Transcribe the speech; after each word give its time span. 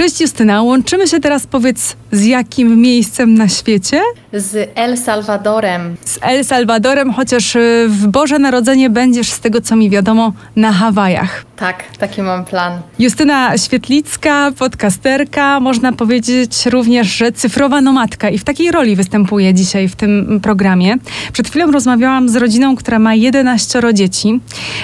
Cześć 0.00 0.20
Justyna, 0.20 0.62
łączymy 0.62 1.08
się 1.08 1.20
teraz 1.20 1.46
powiedz 1.46 1.96
z 2.12 2.24
jakim 2.24 2.80
miejscem 2.80 3.34
na 3.34 3.48
świecie? 3.48 4.00
Z 4.32 4.70
El 4.74 4.98
Salvadorem. 4.98 5.96
Z 6.04 6.18
El 6.22 6.44
Salvadorem, 6.44 7.12
chociaż 7.12 7.56
y, 7.56 7.86
w 7.88 8.06
Boże 8.06 8.38
Narodzenie 8.38 8.90
będziesz 8.90 9.30
z 9.30 9.40
tego 9.40 9.60
co 9.60 9.76
mi 9.76 9.90
wiadomo 9.90 10.32
na 10.56 10.72
Hawajach. 10.72 11.44
Tak, 11.56 11.84
taki 11.98 12.22
mam 12.22 12.44
plan. 12.44 12.80
Justyna 12.98 13.58
Świetlicka, 13.58 14.52
podcasterka, 14.58 15.60
można 15.60 15.92
powiedzieć 15.92 16.66
również, 16.66 17.06
że 17.06 17.32
cyfrowa 17.32 17.80
nomadka 17.80 18.30
i 18.30 18.38
w 18.38 18.44
takiej 18.44 18.70
roli 18.70 18.96
występuje 18.96 19.54
dzisiaj 19.54 19.88
w 19.88 19.96
tym 19.96 20.40
programie. 20.42 20.96
Przed 21.32 21.48
chwilą 21.48 21.70
rozmawiałam 21.70 22.28
z 22.28 22.36
rodziną, 22.36 22.76
która 22.76 22.98
ma 22.98 23.14
11 23.14 23.80
dzieci 23.94 24.40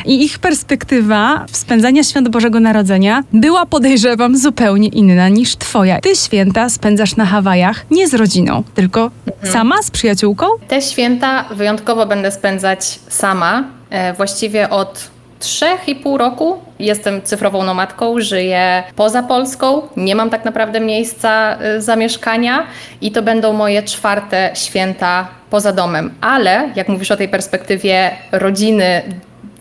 i 0.07 0.25
ich 0.25 0.39
perspektywa 0.39 1.47
spędzania 1.53 2.05
świąt 2.05 2.29
Bożego 2.29 2.61
Narodzenia 2.61 3.23
była, 3.33 3.67
podejrzewam, 3.67 4.37
zupełnie 4.37 4.89
inna 4.89 5.29
niż 5.29 5.57
twoja. 5.57 6.01
Ty 6.01 6.17
święta 6.17 6.69
spędzasz 6.69 7.16
na 7.17 7.27
Hawajach 7.27 7.87
nie 7.91 8.09
z 8.09 8.15
rodziną, 8.15 8.63
tylko 8.75 9.11
mhm. 9.27 9.53
sama 9.53 9.83
z 9.83 9.91
przyjaciółką? 9.91 10.47
Te 10.69 10.83
święta 10.83 11.45
wyjątkowo 11.51 12.07
będę 12.07 12.31
spędzać 12.31 12.99
sama, 13.09 13.65
e, 13.91 14.13
właściwie 14.13 14.71
od 14.71 15.11
trzech 15.39 15.89
i 15.89 15.95
pół 15.95 16.19
roku 16.19 16.59
jestem 16.79 17.23
cyfrową 17.23 17.63
nomadką, 17.63 18.21
żyję 18.21 18.83
poza 18.97 19.23
Polską, 19.23 19.83
nie 19.97 20.15
mam 20.15 20.31
tak 20.31 20.45
naprawdę 20.45 20.81
miejsca 20.81 21.59
y, 21.77 21.83
zamieszkania 21.83 22.67
i 23.01 23.13
to 23.13 23.23
będą 23.23 23.53
moje 23.53 23.83
czwarte 23.83 24.51
święta 24.55 25.29
poza 25.51 25.73
domem. 25.73 26.15
Ale 26.21 26.71
jak 26.77 26.89
mówisz 26.89 27.11
o 27.11 27.17
tej 27.17 27.29
perspektywie 27.29 28.11
rodziny 28.33 29.03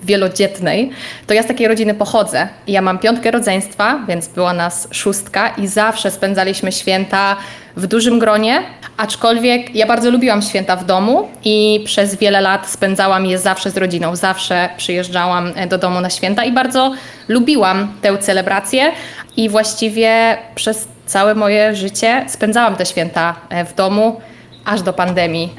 wielodzietnej, 0.05 0.89
to 1.27 1.33
ja 1.33 1.43
z 1.43 1.47
takiej 1.47 1.67
rodziny 1.67 1.93
pochodzę. 1.93 2.47
Ja 2.67 2.81
mam 2.81 2.99
piątkę 2.99 3.31
rodzeństwa, 3.31 3.99
więc 4.07 4.27
była 4.27 4.53
nas 4.53 4.87
szóstka 4.91 5.49
i 5.49 5.67
zawsze 5.67 6.11
spędzaliśmy 6.11 6.71
święta 6.71 7.35
w 7.77 7.87
dużym 7.87 8.19
gronie, 8.19 8.63
aczkolwiek 8.97 9.75
ja 9.75 9.85
bardzo 9.85 10.11
lubiłam 10.11 10.41
święta 10.41 10.75
w 10.75 10.85
domu 10.85 11.27
i 11.45 11.81
przez 11.85 12.15
wiele 12.15 12.41
lat 12.41 12.69
spędzałam 12.69 13.25
je 13.25 13.39
zawsze 13.39 13.71
z 13.71 13.77
rodziną. 13.77 14.15
Zawsze 14.15 14.69
przyjeżdżałam 14.77 15.51
e, 15.55 15.67
do 15.67 15.77
domu 15.77 16.01
na 16.01 16.09
święta 16.09 16.43
i 16.43 16.51
bardzo 16.51 16.91
lubiłam 17.27 17.93
tę 18.01 18.17
celebrację 18.17 18.91
i 19.37 19.49
właściwie 19.49 20.37
przez 20.55 20.87
całe 21.05 21.35
moje 21.35 21.75
życie 21.75 22.25
spędzałam 22.27 22.75
te 22.75 22.85
święta 22.85 23.35
e, 23.49 23.65
w 23.65 23.75
domu 23.75 24.21
aż 24.65 24.81
do 24.81 24.93
pandemii. 24.93 25.53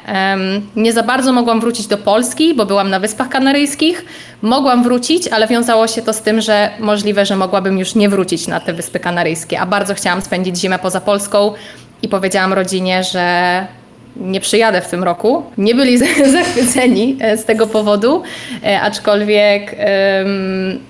Nie 0.76 0.92
za 0.92 1.02
bardzo 1.02 1.32
mogłam 1.32 1.60
wrócić 1.60 1.86
do 1.86 1.98
Polski, 1.98 2.54
bo 2.54 2.66
byłam 2.66 2.90
na 2.90 3.00
Wyspach 3.00 3.28
Kanaryjskich. 3.28 4.04
Mogłam 4.42 4.82
wrócić, 4.82 5.28
ale 5.28 5.46
wiązało 5.46 5.86
się 5.86 6.02
to 6.02 6.12
z 6.12 6.20
tym, 6.20 6.40
że 6.40 6.70
możliwe, 6.80 7.26
że 7.26 7.36
mogłabym 7.36 7.78
już 7.78 7.94
nie 7.94 8.08
wrócić 8.08 8.48
na 8.48 8.60
te 8.60 8.72
Wyspy 8.72 9.00
Kanaryjskie, 9.00 9.60
a 9.60 9.66
bardzo 9.66 9.94
chciałam 9.94 10.22
spędzić 10.22 10.58
zimę 10.58 10.78
poza 10.78 11.00
Polską 11.00 11.52
i 12.02 12.08
powiedziałam 12.08 12.52
rodzinie, 12.52 13.04
że 13.04 13.66
nie 14.20 14.40
przyjadę 14.40 14.80
w 14.80 14.88
tym 14.88 15.04
roku. 15.04 15.42
Nie 15.58 15.74
byli 15.74 15.98
zachwyceni 16.38 17.16
e, 17.20 17.36
z 17.36 17.44
tego 17.44 17.66
powodu, 17.66 18.22
e, 18.64 18.80
aczkolwiek 18.80 19.76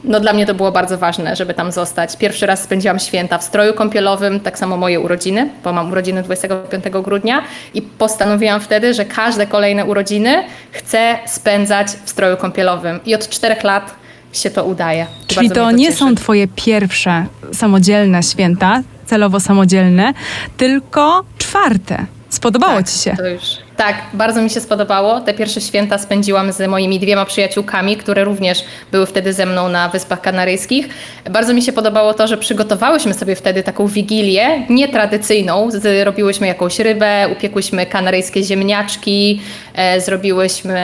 no 0.04 0.20
dla 0.20 0.32
mnie 0.32 0.46
to 0.46 0.54
było 0.54 0.72
bardzo 0.72 0.98
ważne, 0.98 1.36
żeby 1.36 1.54
tam 1.54 1.72
zostać. 1.72 2.16
Pierwszy 2.16 2.46
raz 2.46 2.62
spędziłam 2.62 2.98
święta 2.98 3.38
w 3.38 3.42
stroju 3.42 3.74
kąpielowym, 3.74 4.40
tak 4.40 4.58
samo 4.58 4.76
moje 4.76 5.00
urodziny, 5.00 5.48
bo 5.64 5.72
mam 5.72 5.90
urodziny 5.90 6.22
25 6.22 6.84
grudnia 7.02 7.42
i 7.74 7.82
postanowiłam 7.82 8.60
wtedy, 8.60 8.94
że 8.94 9.04
każde 9.04 9.46
kolejne 9.46 9.84
urodziny 9.84 10.44
chcę 10.70 11.18
spędzać 11.26 11.88
w 12.04 12.10
stroju 12.10 12.36
kąpielowym. 12.36 13.00
I 13.06 13.14
od 13.14 13.28
czterech 13.28 13.64
lat 13.64 13.94
się 14.32 14.50
to 14.50 14.64
udaje. 14.64 15.06
Czyli 15.26 15.48
to, 15.48 15.54
to 15.54 15.70
nie 15.70 15.92
są 15.92 16.14
twoje 16.14 16.48
pierwsze 16.48 17.26
samodzielne 17.52 18.22
święta, 18.22 18.82
celowo 19.06 19.40
samodzielne, 19.40 20.12
tylko 20.56 21.24
czwarte. 21.38 22.06
Spodobało 22.36 22.76
tak, 22.76 22.88
ci 22.90 22.98
się? 22.98 23.16
To 23.16 23.26
już. 23.26 23.42
Tak, 23.76 23.96
bardzo 24.12 24.42
mi 24.42 24.50
się 24.50 24.60
spodobało. 24.60 25.20
Te 25.20 25.34
pierwsze 25.34 25.60
święta 25.60 25.98
spędziłam 25.98 26.52
z 26.52 26.68
moimi 26.68 27.00
dwiema 27.00 27.24
przyjaciółkami, 27.24 27.96
które 27.96 28.24
również 28.24 28.64
były 28.92 29.06
wtedy 29.06 29.32
ze 29.32 29.46
mną 29.46 29.68
na 29.68 29.88
Wyspach 29.88 30.20
Kanaryjskich. 30.20 30.88
Bardzo 31.30 31.54
mi 31.54 31.62
się 31.62 31.72
podobało 31.72 32.14
to, 32.14 32.26
że 32.26 32.36
przygotowałyśmy 32.36 33.14
sobie 33.14 33.36
wtedy 33.36 33.62
taką 33.62 33.86
wigilię 33.86 34.66
nietradycyjną. 34.68 35.70
Zrobiłyśmy 35.70 36.46
jakąś 36.46 36.78
rybę, 36.78 37.28
upiekłyśmy 37.32 37.86
kanaryjskie 37.86 38.42
ziemniaczki, 38.42 39.40
e, 39.74 40.00
zrobiłyśmy 40.00 40.80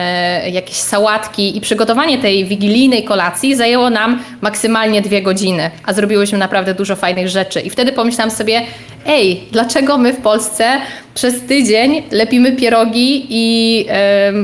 jakieś 0.51 0.77
sałatki 0.77 1.57
i 1.57 1.61
przygotowanie 1.61 2.17
tej 2.17 2.45
wigilijnej 2.45 3.03
kolacji 3.03 3.55
zajęło 3.55 3.89
nam 3.89 4.23
maksymalnie 4.41 5.01
dwie 5.01 5.21
godziny, 5.21 5.71
a 5.85 5.93
zrobiłyśmy 5.93 6.37
naprawdę 6.37 6.73
dużo 6.73 6.95
fajnych 6.95 7.29
rzeczy. 7.29 7.61
I 7.61 7.69
wtedy 7.69 7.91
pomyślałam 7.91 8.31
sobie, 8.31 8.61
ej, 9.07 9.43
dlaczego 9.51 9.97
my 9.97 10.13
w 10.13 10.21
Polsce 10.21 10.81
przez 11.13 11.41
tydzień 11.41 12.03
lepimy 12.11 12.51
pierogi 12.51 13.25
i 13.29 13.85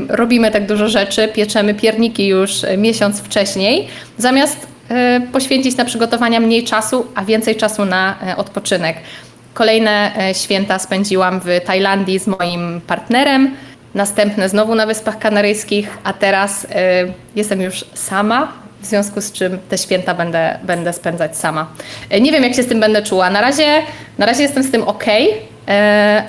y, 0.09 0.15
robimy 0.15 0.51
tak 0.51 0.65
dużo 0.65 0.87
rzeczy, 0.87 1.27
pieczemy 1.27 1.73
pierniki 1.73 2.27
już 2.27 2.51
miesiąc 2.77 3.19
wcześniej, 3.21 3.87
zamiast 4.17 4.67
y, 5.17 5.27
poświęcić 5.31 5.77
na 5.77 5.85
przygotowania 5.85 6.39
mniej 6.39 6.63
czasu, 6.63 7.05
a 7.15 7.25
więcej 7.25 7.55
czasu 7.55 7.85
na 7.85 8.15
y, 8.33 8.35
odpoczynek. 8.35 8.97
Kolejne 9.53 10.11
święta 10.33 10.79
spędziłam 10.79 11.39
w 11.39 11.47
Tajlandii 11.65 12.19
z 12.19 12.27
moim 12.27 12.81
partnerem, 12.87 13.55
następne 13.93 14.49
znowu 14.49 14.75
na 14.75 14.85
Wyspach 14.85 15.19
Kanaryjskich, 15.19 15.97
a 16.03 16.13
teraz 16.13 16.67
jestem 17.35 17.61
już 17.61 17.85
sama 17.93 18.53
w 18.81 18.85
związku 18.85 19.21
z 19.21 19.31
czym 19.31 19.59
te 19.69 19.77
święta 19.77 20.13
będę, 20.13 20.59
będę 20.63 20.93
spędzać 20.93 21.37
sama. 21.37 21.67
E, 22.09 22.21
nie 22.21 22.31
wiem, 22.31 22.43
jak 22.43 22.55
się 22.55 22.63
z 22.63 22.67
tym 22.67 22.79
będę 22.79 23.03
czuła. 23.03 23.29
Na 23.29 23.41
razie, 23.41 23.81
na 24.17 24.25
razie 24.25 24.43
jestem 24.43 24.63
z 24.63 24.71
tym 24.71 24.83
ok, 24.83 25.07
e, 25.07 25.23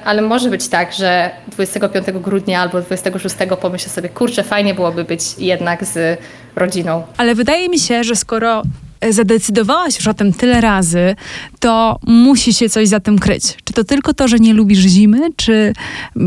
ale 0.04 0.22
może 0.22 0.50
być 0.50 0.68
tak, 0.68 0.92
że 0.92 1.30
25 1.52 2.06
grudnia 2.10 2.60
albo 2.60 2.80
26 2.80 3.36
pomyślę 3.60 3.92
sobie, 3.92 4.08
kurczę, 4.08 4.42
fajnie 4.42 4.74
byłoby 4.74 5.04
być 5.04 5.22
jednak 5.38 5.84
z 5.84 6.20
rodziną. 6.56 7.02
Ale 7.16 7.34
wydaje 7.34 7.68
mi 7.68 7.78
się, 7.78 8.04
że 8.04 8.16
skoro 8.16 8.62
zadecydowałaś 9.10 9.96
już 9.96 10.08
o 10.08 10.14
tym 10.14 10.32
tyle 10.32 10.60
razy, 10.60 11.16
to 11.60 11.98
musi 12.06 12.54
się 12.54 12.68
coś 12.68 12.88
za 12.88 13.00
tym 13.00 13.18
kryć. 13.18 13.56
Czy 13.64 13.72
to 13.72 13.84
tylko 13.84 14.14
to, 14.14 14.28
że 14.28 14.36
nie 14.36 14.54
lubisz 14.54 14.78
zimy, 14.78 15.18
czy 15.36 15.72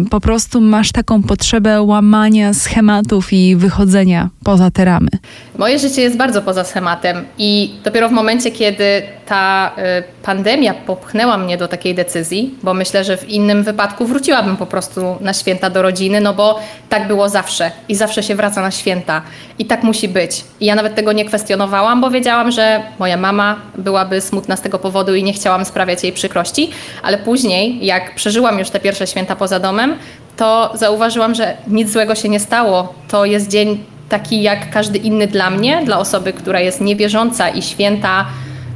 po 0.09 0.19
prostu 0.19 0.61
masz 0.61 0.91
taką 0.91 1.23
potrzebę 1.23 1.81
łamania 1.81 2.53
schematów 2.53 3.33
i 3.33 3.55
wychodzenia 3.55 4.29
poza 4.43 4.71
te 4.71 4.85
ramy? 4.85 5.09
Moje 5.57 5.79
życie 5.79 6.01
jest 6.01 6.17
bardzo 6.17 6.41
poza 6.41 6.63
schematem 6.63 7.25
i 7.37 7.73
dopiero 7.83 8.09
w 8.09 8.11
momencie, 8.11 8.51
kiedy 8.51 9.01
ta 9.25 9.71
y, 9.99 10.23
pandemia 10.23 10.73
popchnęła 10.73 11.37
mnie 11.37 11.57
do 11.57 11.67
takiej 11.67 11.95
decyzji, 11.95 12.55
bo 12.63 12.73
myślę, 12.73 13.03
że 13.03 13.17
w 13.17 13.29
innym 13.29 13.63
wypadku 13.63 14.05
wróciłabym 14.05 14.57
po 14.57 14.65
prostu 14.65 15.17
na 15.21 15.33
święta 15.33 15.69
do 15.69 15.81
rodziny, 15.81 16.21
no 16.21 16.33
bo 16.33 16.59
tak 16.89 17.07
było 17.07 17.29
zawsze 17.29 17.71
i 17.89 17.95
zawsze 17.95 18.23
się 18.23 18.35
wraca 18.35 18.61
na 18.61 18.71
święta 18.71 19.21
i 19.59 19.65
tak 19.65 19.83
musi 19.83 20.07
być. 20.07 20.43
I 20.59 20.65
ja 20.65 20.75
nawet 20.75 20.95
tego 20.95 21.11
nie 21.11 21.25
kwestionowałam, 21.25 22.01
bo 22.01 22.11
wiedziałam, 22.11 22.51
że 22.51 22.62
moja 22.99 23.17
mama 23.17 23.55
byłaby 23.77 24.21
smutna 24.21 24.55
z 24.55 24.61
tego 24.61 24.79
powodu 24.79 25.15
i 25.15 25.23
nie 25.23 25.33
chciałam 25.33 25.65
sprawiać 25.65 26.03
jej 26.03 26.13
przykrości, 26.13 26.69
ale 27.03 27.17
później, 27.17 27.85
jak 27.85 28.15
przeżyłam 28.15 28.59
już 28.59 28.69
te 28.69 28.79
pierwsze 28.79 29.07
święta 29.07 29.35
poza 29.35 29.59
domem, 29.59 29.95
to 30.37 30.71
zauważyłam, 30.75 31.35
że 31.35 31.57
nic 31.67 31.89
złego 31.89 32.15
się 32.15 32.29
nie 32.29 32.39
stało. 32.39 32.93
To 33.07 33.25
jest 33.25 33.47
dzień 33.47 33.83
taki 34.09 34.41
jak 34.41 34.69
każdy 34.69 34.97
inny 34.97 35.27
dla 35.27 35.49
mnie, 35.49 35.81
dla 35.85 35.99
osoby, 35.99 36.33
która 36.33 36.59
jest 36.59 36.81
niewierząca 36.81 37.49
i 37.49 37.61
święta 37.61 38.25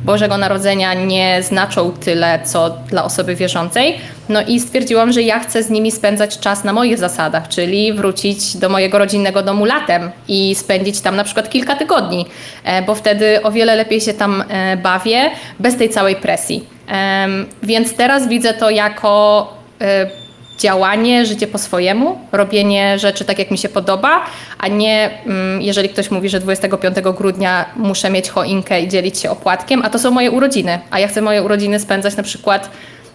Bożego 0.05 0.37
Narodzenia 0.37 0.93
nie 0.93 1.43
znaczą 1.43 1.91
tyle, 1.91 2.39
co 2.45 2.69
dla 2.69 3.03
osoby 3.03 3.35
wierzącej. 3.35 3.97
No 4.29 4.41
i 4.41 4.59
stwierdziłam, 4.59 5.11
że 5.11 5.21
ja 5.21 5.39
chcę 5.39 5.63
z 5.63 5.69
nimi 5.69 5.91
spędzać 5.91 6.39
czas 6.39 6.63
na 6.63 6.73
moich 6.73 6.97
zasadach, 6.97 7.47
czyli 7.47 7.93
wrócić 7.93 8.57
do 8.57 8.69
mojego 8.69 8.97
rodzinnego 8.97 9.41
domu 9.41 9.65
latem 9.65 10.11
i 10.27 10.55
spędzić 10.55 11.01
tam 11.01 11.15
na 11.15 11.23
przykład 11.23 11.49
kilka 11.49 11.75
tygodni, 11.75 12.25
e, 12.63 12.81
bo 12.81 12.95
wtedy 12.95 13.43
o 13.43 13.51
wiele 13.51 13.75
lepiej 13.75 14.01
się 14.01 14.13
tam 14.13 14.43
e, 14.49 14.77
bawię, 14.77 15.31
bez 15.59 15.77
tej 15.77 15.89
całej 15.89 16.15
presji. 16.15 16.77
Więc 17.63 17.93
teraz 17.93 18.27
widzę 18.27 18.53
to 18.53 18.69
jako 18.69 19.53
e, 19.81 20.26
działanie, 20.57 21.25
życie 21.25 21.47
po 21.47 21.57
swojemu, 21.57 22.19
robienie 22.31 22.99
rzeczy 22.99 23.25
tak, 23.25 23.39
jak 23.39 23.51
mi 23.51 23.57
się 23.57 23.69
podoba, 23.69 24.25
a 24.59 24.67
nie 24.67 25.09
mm, 25.25 25.61
jeżeli 25.61 25.89
ktoś 25.89 26.11
mówi, 26.11 26.29
że 26.29 26.39
25 26.39 26.97
grudnia 27.17 27.65
muszę 27.75 28.09
mieć 28.09 28.29
choinkę 28.29 28.81
i 28.81 28.87
dzielić 28.87 29.19
się 29.19 29.29
opłatkiem, 29.29 29.81
a 29.85 29.89
to 29.89 29.99
są 29.99 30.11
moje 30.11 30.31
urodziny, 30.31 30.79
a 30.91 30.99
ja 30.99 31.07
chcę 31.07 31.21
moje 31.21 31.43
urodziny 31.43 31.79
spędzać 31.79 32.17
na 32.17 32.23
przykład 32.23 32.69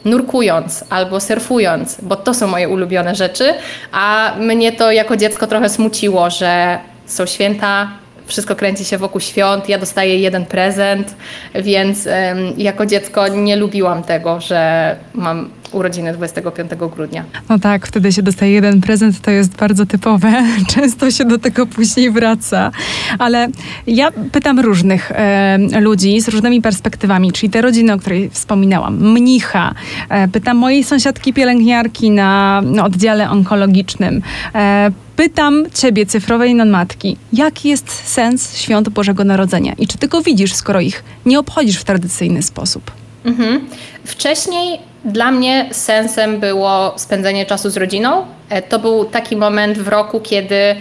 nurkując 0.05 0.85
albo 0.91 1.21
surfując, 1.21 1.97
bo 2.03 2.17
to 2.17 2.35
są 2.35 2.47
moje 2.47 2.69
ulubione 2.69 3.15
rzeczy, 3.15 3.55
a 3.93 4.33
mnie 4.39 4.73
to 4.73 4.93
jako 4.93 5.17
dziecko 5.17 5.47
trochę 5.47 5.69
smuciło, 5.69 6.31
że 6.31 6.79
są 7.07 7.27
święta, 7.27 7.91
wszystko 8.27 8.57
kręci 8.57 8.85
się 8.85 8.99
wokół 8.99 9.21
świąt, 9.21 9.69
ja 9.69 9.79
dostaję 9.79 10.19
jeden 10.19 10.47
prezent, 10.47 11.15
więc 11.55 12.09
jako 12.57 12.87
dziecko 12.87 13.29
nie 13.29 13.57
lubiłam 13.57 14.03
tego, 14.03 14.41
że 14.41 14.97
mam 15.15 15.51
urodziny 15.73 16.13
25 16.13 16.71
grudnia. 16.95 17.25
No 17.49 17.59
tak, 17.59 17.87
wtedy 17.87 18.13
się 18.13 18.23
dostaje 18.23 18.53
jeden 18.53 18.81
prezent, 18.81 19.21
to 19.21 19.31
jest 19.31 19.57
bardzo 19.57 19.87
typowe. 19.87 20.33
Często 20.75 21.11
się 21.11 21.25
do 21.25 21.39
tego 21.39 21.67
później 21.67 22.11
wraca. 22.11 22.71
Ale 23.19 23.49
ja 23.87 24.11
pytam 24.33 24.61
różnych 24.61 25.13
e, 25.15 25.59
ludzi 25.81 26.21
z 26.21 26.29
różnymi 26.29 26.63
perspektywami, 26.63 27.33
czyli 27.33 27.51
te 27.51 27.61
rodziny, 27.61 27.93
o 27.93 27.99
której 27.99 28.31
wspominałam, 28.31 29.13
mnicha, 29.13 29.75
e, 30.09 30.29
pytam 30.29 30.57
mojej 30.57 30.85
sąsiadki 30.85 31.33
pielęgniarki 31.33 32.11
na, 32.11 32.63
na 32.65 32.85
oddziale 32.85 33.31
onkologicznym. 33.31 34.23
E, 34.55 34.91
Pytam 35.17 35.65
ciebie, 35.75 36.07
cyfrowej 36.07 36.55
non-matki, 36.55 37.17
jaki 37.33 37.69
jest 37.69 37.91
sens 37.91 38.57
świąt 38.57 38.89
Bożego 38.89 39.25
Narodzenia 39.25 39.73
i 39.79 39.87
czy 39.87 39.99
ty 39.99 40.09
go 40.09 40.23
widzisz, 40.23 40.55
skoro 40.55 40.81
ich 40.81 41.05
nie 41.27 41.39
obchodzisz 41.39 41.77
w 41.77 41.85
tradycyjny 41.85 42.43
sposób? 42.43 42.91
Mhm. 43.25 43.61
Wcześniej 44.05 44.79
dla 45.05 45.31
mnie 45.31 45.69
sensem 45.73 46.41
było 46.41 46.95
spędzenie 46.97 47.47
czasu 47.47 47.71
z 47.71 47.77
rodziną. 47.77 48.27
E, 48.49 48.63
to 48.63 48.79
był 48.79 49.05
taki 49.05 49.37
moment 49.37 49.79
w 49.79 49.89
roku, 49.89 50.21
kiedy 50.21 50.77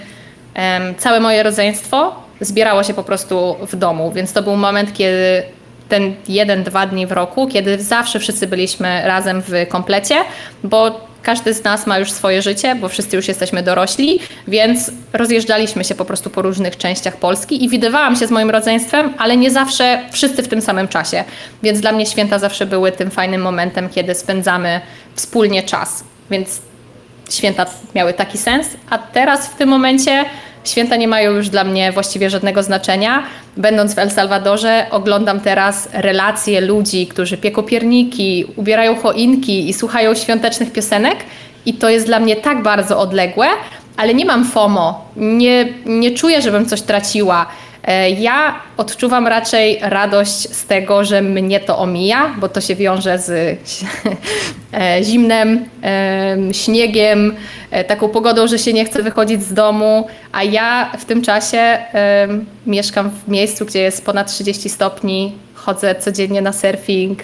całe 0.97 1.19
moje 1.19 1.43
rodzeństwo 1.43 2.15
zbierało 2.41 2.83
się 2.83 2.93
po 2.93 3.03
prostu 3.03 3.55
w 3.61 3.75
domu, 3.75 4.11
więc 4.11 4.33
to 4.33 4.43
był 4.43 4.55
moment, 4.55 4.93
kiedy 4.93 5.43
ten 5.91 6.15
jeden, 6.27 6.63
dwa 6.63 6.87
dni 6.87 7.07
w 7.07 7.11
roku, 7.11 7.47
kiedy 7.47 7.83
zawsze 7.83 8.19
wszyscy 8.19 8.47
byliśmy 8.47 9.01
razem 9.05 9.41
w 9.47 9.67
komplecie, 9.67 10.15
bo 10.63 11.07
każdy 11.23 11.53
z 11.53 11.63
nas 11.63 11.87
ma 11.87 11.99
już 11.99 12.11
swoje 12.11 12.41
życie, 12.41 12.75
bo 12.75 12.89
wszyscy 12.89 13.15
już 13.15 13.27
jesteśmy 13.27 13.63
dorośli, 13.63 14.19
więc 14.47 14.91
rozjeżdżaliśmy 15.13 15.83
się 15.83 15.95
po 15.95 16.05
prostu 16.05 16.29
po 16.29 16.41
różnych 16.41 16.77
częściach 16.77 17.17
Polski 17.17 17.63
i 17.63 17.69
widywałam 17.69 18.15
się 18.15 18.27
z 18.27 18.31
moim 18.31 18.49
rodzeństwem, 18.49 19.13
ale 19.17 19.37
nie 19.37 19.51
zawsze 19.51 20.01
wszyscy 20.11 20.43
w 20.43 20.47
tym 20.47 20.61
samym 20.61 20.87
czasie. 20.87 21.23
Więc 21.63 21.81
dla 21.81 21.91
mnie 21.91 22.05
święta 22.05 22.39
zawsze 22.39 22.65
były 22.65 22.91
tym 22.91 23.11
fajnym 23.11 23.41
momentem, 23.41 23.89
kiedy 23.89 24.15
spędzamy 24.15 24.81
wspólnie 25.15 25.63
czas. 25.63 26.03
Więc 26.29 26.61
święta 27.29 27.65
miały 27.95 28.13
taki 28.13 28.37
sens, 28.37 28.67
a 28.89 28.97
teraz 28.97 29.47
w 29.47 29.55
tym 29.55 29.69
momencie 29.69 30.25
Święta 30.63 30.95
nie 30.95 31.07
mają 31.07 31.31
już 31.31 31.49
dla 31.49 31.63
mnie 31.63 31.91
właściwie 31.91 32.29
żadnego 32.29 32.63
znaczenia. 32.63 33.23
Będąc 33.57 33.95
w 33.95 33.99
El 33.99 34.11
Salvadorze, 34.11 34.85
oglądam 34.91 35.39
teraz 35.39 35.89
relacje 35.93 36.61
ludzi, 36.61 37.07
którzy 37.07 37.37
pieką 37.37 37.63
pierniki, 37.63 38.45
ubierają 38.55 38.95
choinki 38.95 39.69
i 39.69 39.73
słuchają 39.73 40.15
świątecznych 40.15 40.71
piosenek. 40.71 41.17
I 41.65 41.73
to 41.73 41.89
jest 41.89 42.05
dla 42.05 42.19
mnie 42.19 42.35
tak 42.35 42.63
bardzo 42.63 42.99
odległe, 42.99 43.47
ale 43.97 44.13
nie 44.13 44.25
mam 44.25 44.45
FOMO. 44.45 45.05
Nie, 45.17 45.67
nie 45.85 46.11
czuję, 46.11 46.41
żebym 46.41 46.65
coś 46.65 46.81
traciła. 46.81 47.45
E, 47.83 48.09
ja 48.09 48.61
odczuwam 48.77 49.27
raczej 49.27 49.79
radość 49.81 50.55
z 50.55 50.65
tego, 50.65 51.05
że 51.05 51.21
mnie 51.21 51.59
to 51.59 51.77
omija, 51.77 52.35
bo 52.39 52.49
to 52.49 52.61
się 52.61 52.75
wiąże 52.75 53.19
z 53.19 53.29
e, 54.73 55.03
zimnem, 55.03 55.65
śniegiem, 56.51 57.35
e, 57.71 57.83
taką 57.83 58.09
pogodą, 58.09 58.47
że 58.47 58.59
się 58.59 58.73
nie 58.73 58.85
chce 58.85 59.03
wychodzić 59.03 59.43
z 59.43 59.53
domu, 59.53 60.07
a 60.31 60.43
ja 60.43 60.91
w 60.99 61.05
tym 61.05 61.21
czasie 61.21 61.77
mieszkam 62.65 63.09
w 63.09 63.27
miejscu, 63.27 63.65
gdzie 63.65 63.79
jest 63.79 64.05
ponad 64.05 64.31
30 64.31 64.69
stopni, 64.69 65.33
chodzę 65.53 65.95
codziennie 65.95 66.41
na 66.41 66.53
surfing 66.53 67.19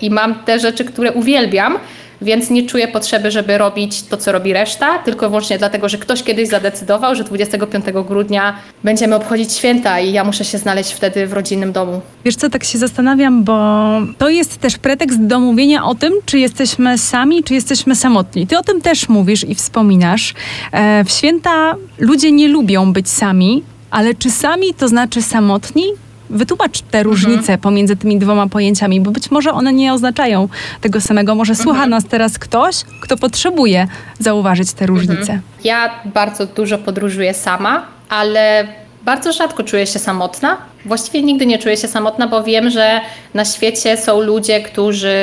i 0.00 0.10
mam 0.10 0.34
te 0.34 0.58
rzeczy, 0.58 0.84
które 0.84 1.12
uwielbiam 1.12 1.78
więc 2.22 2.50
nie 2.50 2.66
czuję 2.66 2.88
potrzeby, 2.88 3.30
żeby 3.30 3.58
robić 3.58 4.02
to, 4.02 4.16
co 4.16 4.32
robi 4.32 4.52
reszta, 4.52 4.98
tylko 4.98 5.28
wyłącznie 5.28 5.58
dlatego, 5.58 5.88
że 5.88 5.98
ktoś 5.98 6.22
kiedyś 6.22 6.48
zadecydował, 6.48 7.14
że 7.14 7.24
25 7.24 7.84
grudnia 8.08 8.56
będziemy 8.84 9.14
obchodzić 9.14 9.52
święta 9.52 10.00
i 10.00 10.12
ja 10.12 10.24
muszę 10.24 10.44
się 10.44 10.58
znaleźć 10.58 10.92
wtedy 10.92 11.26
w 11.26 11.32
rodzinnym 11.32 11.72
domu. 11.72 12.00
Wiesz 12.24 12.36
co, 12.36 12.50
tak 12.50 12.64
się 12.64 12.78
zastanawiam, 12.78 13.44
bo 13.44 13.82
to 14.18 14.28
jest 14.28 14.58
też 14.58 14.78
pretekst 14.78 15.26
do 15.26 15.40
mówienia 15.40 15.84
o 15.84 15.94
tym, 15.94 16.12
czy 16.26 16.38
jesteśmy 16.38 16.98
sami, 16.98 17.44
czy 17.44 17.54
jesteśmy 17.54 17.94
samotni. 17.94 18.46
Ty 18.46 18.58
o 18.58 18.62
tym 18.62 18.80
też 18.80 19.08
mówisz 19.08 19.44
i 19.44 19.54
wspominasz. 19.54 20.34
E, 20.72 21.04
w 21.04 21.10
święta 21.10 21.74
ludzie 21.98 22.32
nie 22.32 22.48
lubią 22.48 22.92
być 22.92 23.08
sami, 23.10 23.62
ale 23.90 24.14
czy 24.14 24.30
sami 24.30 24.74
to 24.74 24.88
znaczy 24.88 25.22
samotni? 25.22 25.84
Wytłumacz 26.30 26.80
te 26.80 27.02
różnice 27.02 27.38
mhm. 27.38 27.60
pomiędzy 27.60 27.96
tymi 27.96 28.18
dwoma 28.18 28.46
pojęciami, 28.46 29.00
bo 29.00 29.10
być 29.10 29.30
może 29.30 29.52
one 29.52 29.72
nie 29.72 29.92
oznaczają 29.92 30.48
tego 30.80 31.00
samego. 31.00 31.34
Może 31.34 31.52
mhm. 31.52 31.64
słucha 31.64 31.86
nas 31.86 32.04
teraz 32.04 32.38
ktoś, 32.38 32.76
kto 33.00 33.16
potrzebuje 33.16 33.88
zauważyć 34.18 34.72
te 34.72 34.86
różnice. 34.86 35.20
Mhm. 35.20 35.40
Ja 35.64 35.90
bardzo 36.04 36.46
dużo 36.46 36.78
podróżuję 36.78 37.34
sama, 37.34 37.86
ale 38.08 38.66
bardzo 39.02 39.32
rzadko 39.32 39.62
czuję 39.62 39.86
się 39.86 39.98
samotna. 39.98 40.56
Właściwie 40.84 41.22
nigdy 41.22 41.46
nie 41.46 41.58
czuję 41.58 41.76
się 41.76 41.88
samotna, 41.88 42.28
bo 42.28 42.42
wiem, 42.42 42.70
że 42.70 43.00
na 43.34 43.44
świecie 43.44 43.96
są 43.96 44.20
ludzie, 44.20 44.60
którzy 44.60 45.16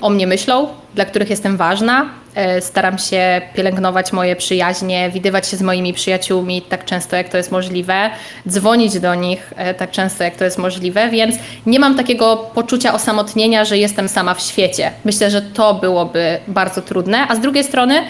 o 0.00 0.10
mnie 0.10 0.26
myślą, 0.26 0.68
dla 0.94 1.04
których 1.04 1.30
jestem 1.30 1.56
ważna. 1.56 2.06
E, 2.38 2.60
staram 2.60 2.98
się 2.98 3.40
pielęgnować 3.54 4.12
moje 4.12 4.36
przyjaźnie, 4.36 5.10
widywać 5.10 5.48
się 5.48 5.56
z 5.56 5.62
moimi 5.62 5.94
przyjaciółmi 5.94 6.62
tak 6.62 6.84
często, 6.84 7.16
jak 7.16 7.28
to 7.28 7.36
jest 7.36 7.52
możliwe, 7.52 8.10
dzwonić 8.48 9.00
do 9.00 9.14
nich 9.14 9.52
e, 9.56 9.74
tak 9.74 9.90
często, 9.90 10.24
jak 10.24 10.36
to 10.36 10.44
jest 10.44 10.58
możliwe, 10.58 11.08
więc 11.08 11.36
nie 11.66 11.80
mam 11.80 11.96
takiego 11.96 12.36
poczucia 12.36 12.94
osamotnienia, 12.94 13.64
że 13.64 13.78
jestem 13.78 14.08
sama 14.08 14.34
w 14.34 14.40
świecie. 14.40 14.92
Myślę, 15.04 15.30
że 15.30 15.42
to 15.42 15.74
byłoby 15.74 16.38
bardzo 16.48 16.82
trudne, 16.82 17.26
a 17.28 17.34
z 17.34 17.40
drugiej 17.40 17.64
strony, 17.64 18.02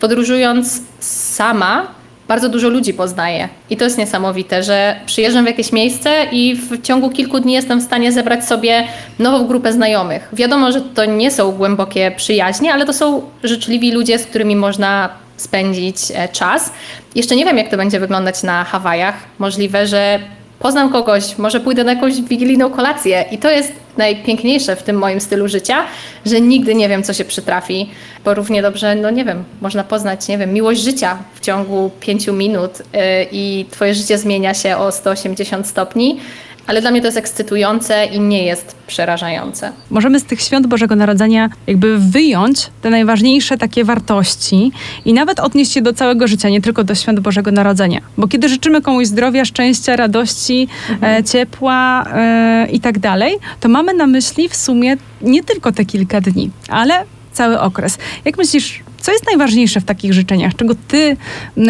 podróżując 0.00 0.80
sama, 1.00 1.86
bardzo 2.28 2.48
dużo 2.48 2.68
ludzi 2.68 2.94
poznaję. 2.94 3.48
I 3.70 3.76
to 3.76 3.84
jest 3.84 3.98
niesamowite, 3.98 4.62
że 4.62 5.00
przyjeżdżam 5.06 5.44
w 5.44 5.48
jakieś 5.48 5.72
miejsce 5.72 6.26
i 6.32 6.56
w 6.56 6.82
ciągu 6.82 7.10
kilku 7.10 7.40
dni 7.40 7.52
jestem 7.52 7.80
w 7.80 7.82
stanie 7.82 8.12
zebrać 8.12 8.44
sobie 8.44 8.84
nową 9.18 9.46
grupę 9.46 9.72
znajomych. 9.72 10.28
Wiadomo, 10.32 10.72
że 10.72 10.80
to 10.80 11.04
nie 11.04 11.30
są 11.30 11.52
głębokie 11.52 12.12
przyjaźnie, 12.16 12.72
ale 12.72 12.86
to 12.86 12.92
są 12.92 13.22
życzliwi 13.44 13.92
ludzie, 13.92 14.18
z 14.18 14.26
którymi 14.26 14.56
można 14.56 15.08
spędzić 15.36 15.96
e, 16.14 16.28
czas. 16.28 16.72
Jeszcze 17.14 17.36
nie 17.36 17.44
wiem, 17.44 17.58
jak 17.58 17.68
to 17.68 17.76
będzie 17.76 18.00
wyglądać 18.00 18.42
na 18.42 18.64
Hawajach. 18.64 19.14
Możliwe, 19.38 19.86
że 19.86 20.18
poznam 20.58 20.92
kogoś, 20.92 21.38
może 21.38 21.60
pójdę 21.60 21.84
na 21.84 21.92
jakąś 21.92 22.22
wigilijną 22.22 22.70
kolację 22.70 23.24
i 23.30 23.38
to 23.38 23.50
jest 23.50 23.72
najpiękniejsze 23.98 24.76
w 24.76 24.82
tym 24.82 24.96
moim 24.96 25.20
stylu 25.20 25.48
życia, 25.48 25.84
że 26.26 26.40
nigdy 26.40 26.74
nie 26.74 26.88
wiem, 26.88 27.02
co 27.02 27.14
się 27.14 27.24
przytrafi, 27.24 27.90
bo 28.24 28.34
równie 28.34 28.62
dobrze, 28.62 28.94
no 28.94 29.10
nie 29.10 29.24
wiem, 29.24 29.44
można 29.60 29.84
poznać, 29.84 30.28
nie 30.28 30.38
wiem, 30.38 30.52
miłość 30.52 30.80
życia 30.80 31.18
w 31.34 31.40
ciągu 31.40 31.90
pięciu 32.00 32.32
minut 32.32 32.78
yy, 32.78 33.00
i 33.32 33.66
twoje 33.70 33.94
życie 33.94 34.18
zmienia 34.18 34.54
się 34.54 34.76
o 34.76 34.92
180 34.92 35.66
stopni, 35.66 36.20
ale 36.66 36.80
dla 36.80 36.90
mnie 36.90 37.00
to 37.00 37.06
jest 37.06 37.18
ekscytujące 37.18 38.06
i 38.06 38.20
nie 38.20 38.44
jest 38.44 38.76
przerażające. 38.86 39.72
Możemy 39.90 40.20
z 40.20 40.24
tych 40.24 40.40
świąt 40.40 40.66
Bożego 40.66 40.96
Narodzenia 40.96 41.50
jakby 41.66 41.98
wyjąć 41.98 42.70
te 42.82 42.90
najważniejsze 42.90 43.58
takie 43.58 43.84
wartości 43.84 44.72
i 45.04 45.12
nawet 45.12 45.40
odnieść 45.40 45.76
je 45.76 45.82
do 45.82 45.92
całego 45.92 46.28
życia, 46.28 46.48
nie 46.48 46.60
tylko 46.60 46.84
do 46.84 46.94
świąt 46.94 47.20
Bożego 47.20 47.50
Narodzenia. 47.50 48.00
Bo 48.18 48.28
kiedy 48.28 48.48
życzymy 48.48 48.82
komuś 48.82 49.06
zdrowia, 49.06 49.44
szczęścia, 49.44 49.96
radości, 49.96 50.68
mhm. 50.90 51.14
e, 51.20 51.24
ciepła 51.24 52.04
e, 52.14 52.66
i 52.72 52.80
tak 52.80 52.98
dalej, 52.98 53.36
to 53.60 53.68
mamy 53.68 53.94
na 53.94 54.06
myśli 54.06 54.48
w 54.48 54.56
sumie 54.56 54.96
nie 55.22 55.44
tylko 55.44 55.72
te 55.72 55.84
kilka 55.84 56.20
dni, 56.20 56.50
ale 56.68 57.04
cały 57.32 57.60
okres. 57.60 57.98
Jak 58.24 58.38
myślisz, 58.38 58.82
co 59.00 59.12
jest 59.12 59.26
najważniejsze 59.26 59.80
w 59.80 59.84
takich 59.84 60.12
życzeniach? 60.12 60.54
Czego 60.56 60.74
ty 60.88 61.16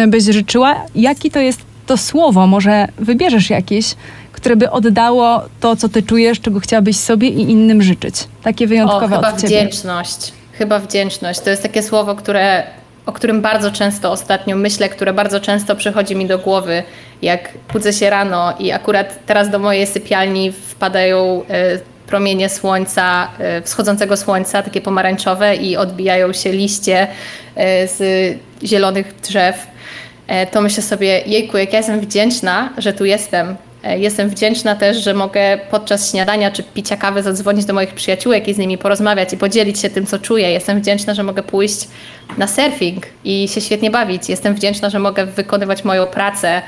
byś 0.07 0.23
życzyła? 0.23 0.75
Jaki 0.95 1.31
to 1.31 1.39
jest 1.39 1.61
to 1.85 1.97
słowo? 1.97 2.47
Może 2.47 2.87
wybierzesz 2.97 3.49
jakieś, 3.49 3.95
które 4.37 4.55
by 4.55 4.71
oddało 4.71 5.41
to, 5.59 5.75
co 5.75 5.89
ty 5.89 6.03
czujesz, 6.03 6.39
czego 6.39 6.59
chciałabyś 6.59 6.97
sobie 6.97 7.27
i 7.27 7.41
innym 7.41 7.81
życzyć. 7.81 8.15
Takie 8.43 8.67
wyjątkowe 8.67 9.05
o, 9.05 9.17
chyba 9.17 9.29
od 9.29 9.41
ciebie. 9.41 9.47
wdzięczność. 9.47 10.33
Chyba 10.51 10.79
wdzięczność. 10.79 11.39
To 11.39 11.49
jest 11.49 11.63
takie 11.63 11.83
słowo, 11.83 12.15
które, 12.15 12.63
o 13.05 13.11
którym 13.13 13.41
bardzo 13.41 13.71
często 13.71 14.11
ostatnio 14.11 14.55
myślę, 14.55 14.89
które 14.89 15.13
bardzo 15.13 15.39
często 15.39 15.75
przychodzi 15.75 16.15
mi 16.15 16.25
do 16.25 16.39
głowy, 16.39 16.83
jak 17.21 17.49
budzę 17.73 17.93
się 17.93 18.09
rano 18.09 18.53
i 18.59 18.71
akurat 18.71 19.25
teraz 19.25 19.49
do 19.49 19.59
mojej 19.59 19.87
sypialni 19.87 20.51
wpadają 20.51 21.41
y, 21.41 22.07
promienie 22.07 22.49
słońca, 22.49 23.27
y, 23.59 23.61
wschodzącego 23.61 24.17
słońca, 24.17 24.63
takie 24.63 24.81
pomarańczowe 24.81 25.55
i 25.55 25.77
odbijają 25.77 26.33
się 26.33 26.51
liście 26.51 27.07
y, 27.07 27.07
z 27.87 27.99
zielonych 28.63 29.15
drzew, 29.23 29.67
to 30.51 30.61
myślę 30.61 30.83
sobie, 30.83 31.21
jejku, 31.25 31.57
jak 31.57 31.73
ja 31.73 31.77
jestem 31.79 31.99
wdzięczna, 31.99 32.69
że 32.77 32.93
tu 32.93 33.05
jestem, 33.05 33.47
E, 33.47 33.66
jestem 33.83 34.29
wdzięczna 34.29 34.75
też, 34.75 35.03
że 35.03 35.13
mogę 35.13 35.59
podczas 35.71 36.11
śniadania 36.11 36.51
czy 36.51 36.63
picia 36.63 36.97
kawy 36.97 37.23
zadzwonić 37.23 37.65
do 37.65 37.73
moich 37.73 37.93
przyjaciółek 37.93 38.47
i 38.47 38.53
z 38.53 38.57
nimi 38.57 38.77
porozmawiać 38.77 39.33
i 39.33 39.37
podzielić 39.37 39.79
się 39.79 39.89
tym, 39.89 40.05
co 40.05 40.19
czuję. 40.19 40.51
Jestem 40.51 40.81
wdzięczna, 40.81 41.13
że 41.13 41.23
mogę 41.23 41.43
pójść 41.43 41.87
na 42.37 42.47
surfing 42.47 43.05
i 43.23 43.47
się 43.47 43.61
świetnie 43.61 43.91
bawić. 43.91 44.29
Jestem 44.29 44.55
wdzięczna, 44.55 44.89
że 44.89 44.99
mogę 44.99 45.25
wykonywać 45.25 45.83
moją 45.83 46.05
pracę 46.05 46.61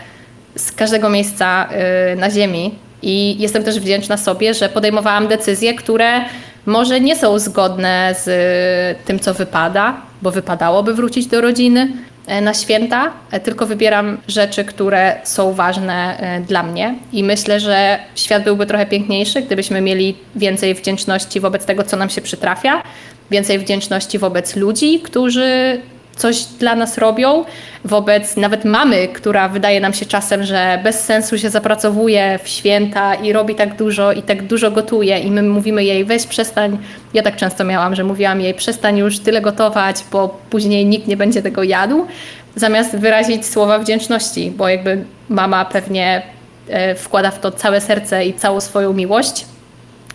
z 0.55 0.71
każdego 0.71 1.09
miejsca 1.09 1.69
y, 2.13 2.15
na 2.15 2.31
Ziemi. 2.31 2.75
I 3.01 3.35
jestem 3.39 3.63
też 3.63 3.79
wdzięczna 3.79 4.17
sobie, 4.17 4.53
że 4.53 4.69
podejmowałam 4.69 5.27
decyzje, 5.27 5.73
które 5.73 6.21
może 6.65 7.01
nie 7.01 7.15
są 7.15 7.39
zgodne 7.39 8.15
z 8.23 8.97
tym, 9.05 9.19
co 9.19 9.33
wypada, 9.33 10.01
bo 10.21 10.31
wypadałoby 10.31 10.93
wrócić 10.93 11.27
do 11.27 11.41
rodziny, 11.41 11.87
E, 11.87 12.08
na 12.41 12.53
święta, 12.53 13.13
e, 13.31 13.39
tylko 13.39 13.65
wybieram 13.65 14.17
rzeczy, 14.27 14.65
które 14.65 15.15
są 15.24 15.53
ważne 15.53 16.17
e, 16.19 16.41
dla 16.41 16.63
mnie. 16.63 16.95
I 17.13 17.24
myślę, 17.24 17.59
że 17.59 18.00
świat 18.15 18.43
byłby 18.43 18.65
trochę 18.65 18.86
piękniejszy, 18.86 19.41
gdybyśmy 19.41 19.81
mieli 19.81 20.15
więcej 20.36 20.75
wdzięczności 20.75 21.39
wobec 21.39 21.65
tego, 21.65 21.83
co 21.83 21.98
nam 21.98 22.09
się 22.09 22.21
przytrafia 22.21 22.83
więcej 23.31 23.59
wdzięczności 23.59 24.19
wobec 24.19 24.55
ludzi, 24.55 25.00
którzy 25.00 25.81
coś 26.19 26.43
dla 26.43 26.75
nas 26.75 26.97
robią, 26.97 27.45
wobec 27.85 28.38
nawet 28.38 28.65
mamy, 28.65 29.07
która 29.07 29.49
wydaje 29.49 29.79
nam 29.79 29.93
się 29.93 30.05
czasem, 30.05 30.43
że 30.43 30.79
bez 30.83 31.05
sensu 31.05 31.38
się 31.38 31.49
zapracowuje 31.49 32.39
w 32.43 32.47
święta 32.47 33.15
i 33.15 33.33
robi 33.33 33.55
tak 33.55 33.75
dużo 33.75 34.11
i 34.11 34.21
tak 34.21 34.47
dużo 34.47 34.71
gotuje 34.71 35.19
i 35.19 35.31
my 35.31 35.43
mówimy 35.43 35.83
jej 35.83 36.05
weź 36.05 36.27
przestań, 36.27 36.77
ja 37.13 37.23
tak 37.23 37.35
często 37.35 37.63
miałam, 37.63 37.95
że 37.95 38.03
mówiłam 38.03 38.41
jej 38.41 38.53
przestań 38.53 38.97
już 38.97 39.19
tyle 39.19 39.41
gotować, 39.41 40.03
bo 40.11 40.39
później 40.49 40.85
nikt 40.85 41.07
nie 41.07 41.17
będzie 41.17 41.41
tego 41.41 41.63
jadł, 41.63 42.05
zamiast 42.55 42.95
wyrazić 42.95 43.45
słowa 43.45 43.79
wdzięczności, 43.79 44.51
bo 44.51 44.67
jakby 44.67 45.03
mama 45.29 45.65
pewnie 45.65 46.21
e, 46.69 46.95
wkłada 46.95 47.31
w 47.31 47.39
to 47.39 47.51
całe 47.51 47.81
serce 47.81 48.25
i 48.25 48.33
całą 48.33 48.61
swoją 48.61 48.93
miłość, 48.93 49.45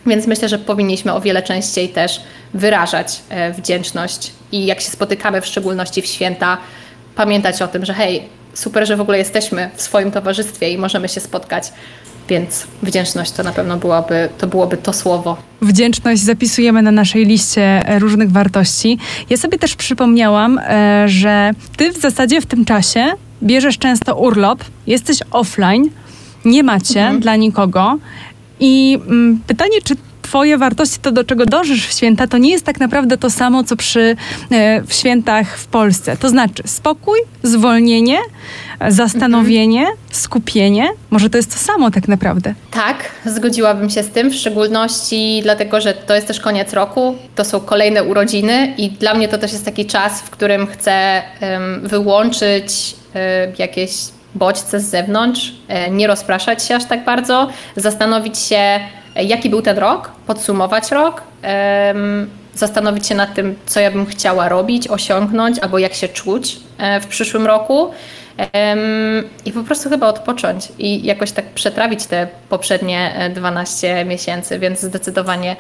więc 0.06 0.26
myślę, 0.26 0.48
że 0.48 0.58
powinniśmy 0.58 1.12
o 1.12 1.20
wiele 1.20 1.42
częściej 1.42 1.88
też 1.88 2.20
wyrażać 2.54 3.20
e, 3.28 3.52
wdzięczność 3.52 4.32
i 4.54 4.66
jak 4.66 4.80
się 4.80 4.90
spotykamy, 4.90 5.40
w 5.40 5.46
szczególności 5.46 6.02
w 6.02 6.06
święta, 6.06 6.58
pamiętać 7.16 7.62
o 7.62 7.68
tym, 7.68 7.84
że 7.84 7.94
hej, 7.94 8.22
super, 8.54 8.86
że 8.86 8.96
w 8.96 9.00
ogóle 9.00 9.18
jesteśmy 9.18 9.70
w 9.74 9.82
swoim 9.82 10.10
towarzystwie 10.10 10.70
i 10.70 10.78
możemy 10.78 11.08
się 11.08 11.20
spotkać. 11.20 11.72
Więc 12.28 12.66
wdzięczność 12.82 13.32
to 13.32 13.42
na 13.42 13.52
pewno 13.52 13.76
byłoby 13.76 14.28
to, 14.38 14.46
byłoby 14.46 14.76
to 14.76 14.92
słowo. 14.92 15.36
Wdzięczność 15.62 16.22
zapisujemy 16.22 16.82
na 16.82 16.92
naszej 16.92 17.26
liście 17.26 17.62
e, 17.62 17.98
różnych 17.98 18.32
wartości. 18.32 18.98
Ja 19.30 19.36
sobie 19.36 19.58
też 19.58 19.76
przypomniałam, 19.76 20.58
e, 20.58 21.04
że 21.08 21.50
ty 21.76 21.92
w 21.92 21.96
zasadzie 21.96 22.40
w 22.40 22.46
tym 22.46 22.64
czasie 22.64 23.06
bierzesz 23.42 23.78
często 23.78 24.16
urlop, 24.16 24.64
jesteś 24.86 25.18
offline, 25.30 25.90
nie 26.44 26.62
macie 26.62 27.00
mhm. 27.00 27.20
dla 27.20 27.36
nikogo. 27.36 27.98
I 28.60 28.98
mm, 29.06 29.40
pytanie, 29.46 29.82
czy 29.84 29.94
Twoje 30.24 30.58
wartości, 30.58 30.98
to 31.02 31.12
do 31.12 31.24
czego 31.24 31.46
dążysz 31.46 31.86
w 31.86 31.92
święta, 31.92 32.26
to 32.26 32.38
nie 32.38 32.50
jest 32.50 32.64
tak 32.64 32.80
naprawdę 32.80 33.18
to 33.18 33.30
samo, 33.30 33.64
co 33.64 33.76
przy, 33.76 34.16
e, 34.50 34.82
w 34.82 34.92
świętach 34.92 35.58
w 35.58 35.66
Polsce. 35.66 36.16
To 36.16 36.28
znaczy 36.28 36.62
spokój, 36.66 37.18
zwolnienie, 37.42 38.18
zastanowienie, 38.88 39.80
mhm. 39.80 39.98
skupienie. 40.10 40.88
Może 41.10 41.30
to 41.30 41.36
jest 41.36 41.52
to 41.52 41.58
samo 41.58 41.90
tak 41.90 42.08
naprawdę. 42.08 42.54
Tak, 42.70 42.96
zgodziłabym 43.24 43.90
się 43.90 44.02
z 44.02 44.08
tym, 44.08 44.30
w 44.30 44.34
szczególności 44.34 45.40
dlatego, 45.42 45.80
że 45.80 45.94
to 45.94 46.14
jest 46.14 46.26
też 46.26 46.40
koniec 46.40 46.72
roku, 46.72 47.14
to 47.34 47.44
są 47.44 47.60
kolejne 47.60 48.04
urodziny 48.04 48.74
i 48.78 48.90
dla 48.90 49.14
mnie 49.14 49.28
to 49.28 49.38
też 49.38 49.52
jest 49.52 49.64
taki 49.64 49.86
czas, 49.86 50.20
w 50.20 50.30
którym 50.30 50.66
chcę 50.66 51.22
um, 51.40 51.88
wyłączyć 51.88 52.96
um, 53.14 53.54
jakieś 53.58 53.90
bodźce 54.34 54.80
z 54.80 54.84
zewnątrz, 54.84 55.52
e, 55.68 55.90
nie 55.90 56.06
rozpraszać 56.06 56.64
się 56.64 56.76
aż 56.76 56.84
tak 56.84 57.04
bardzo, 57.04 57.48
zastanowić 57.76 58.38
się, 58.38 58.80
jaki 59.16 59.50
był 59.50 59.62
ten 59.62 59.78
rok, 59.78 60.10
podsumować 60.26 60.90
rok, 60.90 61.22
zastanowić 62.54 63.06
się 63.06 63.14
nad 63.14 63.34
tym, 63.34 63.54
co 63.66 63.80
ja 63.80 63.90
bym 63.90 64.06
chciała 64.06 64.48
robić, 64.48 64.88
osiągnąć, 64.88 65.58
albo 65.58 65.78
jak 65.78 65.94
się 65.94 66.08
czuć 66.08 66.56
e, 66.78 67.00
w 67.00 67.06
przyszłym 67.06 67.46
roku. 67.46 67.90
I 69.44 69.52
po 69.52 69.62
prostu 69.62 69.88
chyba 69.88 70.08
odpocząć 70.08 70.68
i 70.78 71.04
jakoś 71.06 71.32
tak 71.32 71.44
przetrawić 71.44 72.06
te 72.06 72.28
poprzednie 72.48 73.30
12 73.34 73.98
e, 73.98 74.04
miesięcy, 74.04 74.58
więc 74.58 74.80
zdecydowanie 74.80 75.56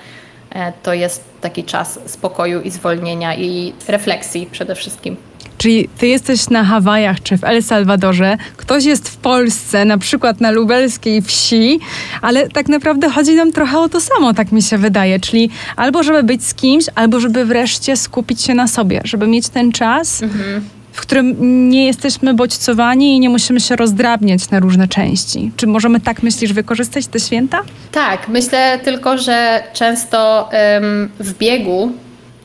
to 0.82 0.94
jest 0.94 1.24
taki 1.40 1.64
czas 1.64 2.00
spokoju 2.06 2.60
i 2.60 2.70
zwolnienia 2.70 3.34
i 3.34 3.72
refleksji 3.88 4.46
przede 4.46 4.74
wszystkim. 4.74 5.16
Czyli 5.58 5.88
ty 5.98 6.06
jesteś 6.06 6.50
na 6.50 6.64
Hawajach 6.64 7.22
czy 7.22 7.38
w 7.38 7.44
El 7.44 7.62
Salwadorze, 7.62 8.36
ktoś 8.56 8.84
jest 8.84 9.08
w 9.08 9.16
Polsce, 9.16 9.84
na 9.84 9.98
przykład 9.98 10.40
na 10.40 10.50
lubelskiej 10.50 11.22
wsi, 11.22 11.80
ale 12.22 12.48
tak 12.48 12.68
naprawdę 12.68 13.10
chodzi 13.10 13.34
nam 13.34 13.52
trochę 13.52 13.78
o 13.78 13.88
to 13.88 14.00
samo, 14.00 14.34
tak 14.34 14.52
mi 14.52 14.62
się 14.62 14.78
wydaje. 14.78 15.20
Czyli 15.20 15.50
albo 15.76 16.02
żeby 16.02 16.22
być 16.22 16.44
z 16.44 16.54
kimś, 16.54 16.84
albo 16.94 17.20
żeby 17.20 17.44
wreszcie 17.44 17.96
skupić 17.96 18.42
się 18.42 18.54
na 18.54 18.68
sobie, 18.68 19.00
żeby 19.04 19.26
mieć 19.26 19.48
ten 19.48 19.72
czas. 19.72 20.22
Mhm 20.22 20.64
w 20.94 21.00
którym 21.00 21.36
nie 21.70 21.86
jesteśmy 21.86 22.34
bodźcowani 22.34 23.16
i 23.16 23.20
nie 23.20 23.28
musimy 23.28 23.60
się 23.60 23.76
rozdrabniać 23.76 24.50
na 24.50 24.60
różne 24.60 24.88
części. 24.88 25.52
Czy 25.56 25.66
możemy 25.66 26.00
tak 26.00 26.22
myślisz 26.22 26.52
wykorzystać 26.52 27.06
te 27.06 27.20
święta? 27.20 27.62
Tak, 27.92 28.28
myślę 28.28 28.78
tylko, 28.84 29.18
że 29.18 29.62
często 29.72 30.48
ym, 30.76 31.10
w 31.20 31.38
biegu 31.38 31.92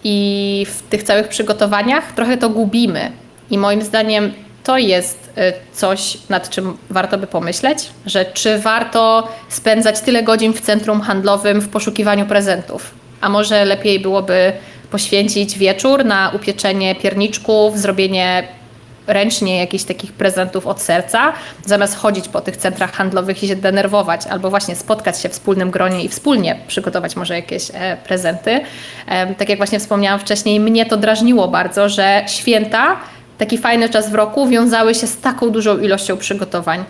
i 0.04 0.66
w 0.70 0.82
tych 0.82 1.04
całych 1.04 1.28
przygotowaniach 1.28 2.12
trochę 2.12 2.38
to 2.38 2.50
gubimy. 2.50 3.12
I 3.52 3.58
moim 3.58 3.82
zdaniem 3.82 4.34
to 4.64 4.78
jest 4.78 5.30
y, 5.38 5.54
coś, 5.74 6.18
nad 6.30 6.50
czym 6.50 6.78
warto 6.90 7.18
by 7.18 7.28
pomyśleć, 7.28 7.90
że 8.06 8.26
czy 8.26 8.60
warto 8.60 9.28
spędzać 9.50 10.00
tyle 10.00 10.24
godzin 10.24 10.54
w 10.54 10.62
centrum 10.62 11.02
handlowym 11.02 11.62
w 11.62 11.70
poszukiwaniu 11.70 12.26
prezentów, 12.26 12.92
a 13.22 13.30
może 13.30 13.66
lepiej 13.66 14.00
byłoby 14.00 14.54
poświęcić 14.92 15.58
wieczór 15.58 16.06
na 16.06 16.32
upieczenie 16.36 16.96
pierniczków, 16.96 17.80
zrobienie 17.80 18.48
ręcznie 19.10 19.60
jakichś 19.60 19.84
takich 19.84 20.12
prezentów 20.12 20.68
od 20.68 20.82
serca, 20.82 21.34
zamiast 21.66 21.96
chodzić 21.96 22.28
po 22.28 22.42
tych 22.42 22.58
centrach 22.58 22.94
handlowych 22.94 23.44
i 23.44 23.48
się 23.48 23.56
denerwować, 23.56 24.28
albo 24.28 24.50
właśnie 24.50 24.76
spotkać 24.76 25.22
się 25.22 25.30
w 25.30 25.32
wspólnym 25.32 25.72
gronie 25.72 26.04
i 26.04 26.10
wspólnie 26.10 26.60
przygotować 26.68 27.16
może 27.16 27.36
jakieś 27.36 27.72
e, 27.74 27.98
prezenty. 27.98 28.62
Tak 29.38 29.50
jak 29.50 29.58
właśnie 29.58 29.80
wspomniałam 29.80 30.20
wcześniej, 30.20 30.60
mnie 30.60 30.86
to 30.86 30.98
drażniło 30.98 31.48
bardzo, 31.48 31.90
że 31.90 32.24
święta, 32.28 32.98
taki 33.38 33.58
fajny 33.58 33.90
czas 33.90 34.10
w 34.10 34.14
roku, 34.14 34.48
wiązały 34.48 34.96
się 34.96 35.08
z 35.08 35.18
taką 35.18 35.50
dużą 35.50 35.78
ilością 35.78 36.18
przygotowań. 36.18 36.84